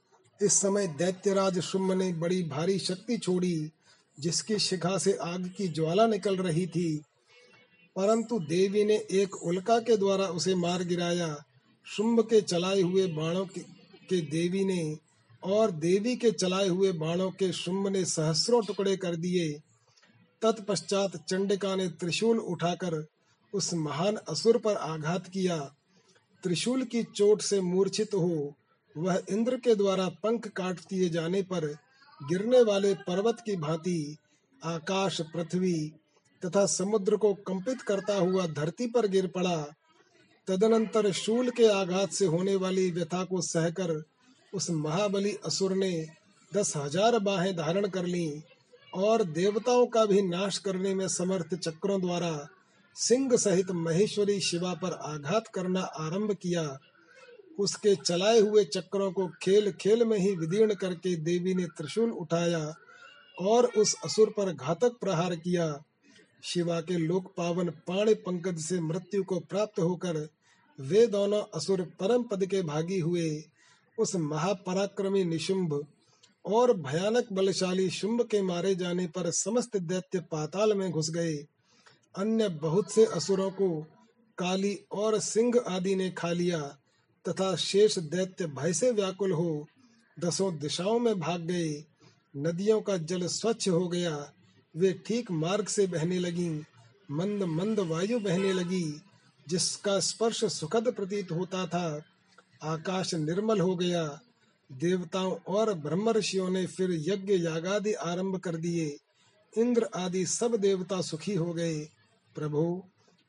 [0.41, 3.71] इस समय दैत्यराज शुम्भ ने बड़ी भारी शक्ति छोड़ी,
[4.19, 7.01] जिसकी शिखा से आग की ज्वाला निकल रही थी।
[7.95, 11.43] परंतु देवी ने एक उल्का के द्वारा उसे मार गिराया
[11.85, 13.61] शुंभ के चलाए हुए बाणों के,
[14.09, 14.97] के देवी ने
[15.43, 19.49] और देवी के चलाए हुए बाणों के शुंभ ने सहस्रों टुकड़े कर दिए।
[20.41, 23.05] तत्पश्चात चंडिका ने त्रिशूल उठाकर
[23.53, 25.57] उस महान असुर पर आघात किया।
[26.43, 28.53] त्रिशूल की चोट से मूर्छित हो
[28.97, 31.67] वह इंद्र के द्वारा पंख काट दिए जाने पर
[32.21, 34.17] गिरने वाले पर्वत की भांति
[34.65, 35.91] आकाश पृथ्वी
[36.45, 39.57] तथा समुद्र को कंपित करता हुआ धरती पर गिर पड़ा।
[40.47, 44.01] तदनंतर शूल के आघात से होने वाली व्यथा को सहकर
[44.53, 45.91] उस महाबली असुर ने
[46.51, 48.43] दस हज़ार बाहें धारण कर ली
[48.93, 52.31] और देवताओं का भी नाश करने में समर्थ चक्रों द्वारा
[52.95, 56.63] सिंह सहित महेश्वरी शिवा पर आघात करना आरंभ किया।
[57.59, 62.61] उसके चलाए हुए चक्रों को खेल खेल में ही विदीर्ण करके देवी ने त्रिशूल उठाया
[63.41, 65.67] और उस असुर पर घातक प्रहार किया।
[66.43, 70.27] शिवा के लोक पावन पाण पंकज से मृत्यु को प्राप्त होकर
[70.79, 73.43] वे दोनों असुर परम पद के भागी हुए।
[73.97, 75.85] उस महापराक्रमी निशुंभ
[76.45, 81.35] और भयानक बलशाली शुंभ के मारे जाने पर समस्त दैत्य पाताल में घुस गए।
[82.15, 83.69] अन्य बहुत से असुरों को
[84.37, 86.59] काली और सिंह आदि ने खा लिया
[87.25, 89.67] तथा शेष दैत्य भय से व्याकुल हो
[90.19, 91.83] दसों दिशाओं में भाग गए।
[92.35, 94.33] नदियों का जल स्वच्छ हो गया
[94.75, 96.63] वे ठीक मार्ग से बहने लगी,
[97.11, 99.01] मंद मंद वायु बहने लगी,
[99.47, 102.03] जिसका स्पर्श सुखद प्रतीत होता था।
[102.63, 104.21] आकाश निर्मल हो गया।
[104.71, 108.97] देवताओं और ब्रह्म ऋषियों ने फिर यज्ञ यागादि आरंभ कर दिए।
[109.57, 111.79] इंद्र आदि सब देवता सुखी हो गए।
[112.35, 112.83] प्रभु,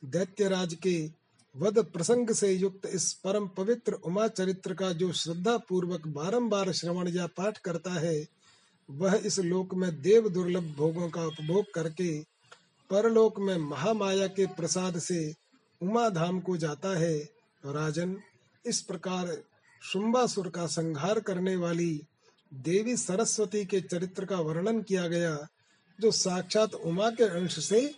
[0.05, 1.11] दैत्यराज के
[1.57, 7.09] वध प्रसंग से युक्त इस परम पवित्र उमा चरित्र का जो श्रद्धा पूर्वक बारंबार श्रवण
[7.09, 8.27] या पाठ करता है
[8.91, 12.23] वह इस लोक में देव दुर्लभ भोगों का उपभोग करके
[12.91, 15.35] परलोक में महामाया के प्रसाद से
[15.83, 17.19] उमा धाम को जाता है।
[17.67, 18.17] राजन,
[18.67, 19.43] इस प्रकार
[19.83, 22.03] शुंबासुर का संहार करने वाली
[22.55, 25.49] देवी सरस्वती के चरित्र का वर्णन किया गया,
[26.01, 27.95] जो साक्षात उमा के अंश से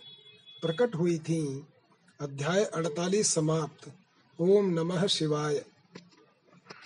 [0.61, 1.67] प्रकट हुई थी।
[2.21, 3.91] अध्याय अड़तालीस समाप्त।
[4.39, 5.65] ओम नमः शिवाय।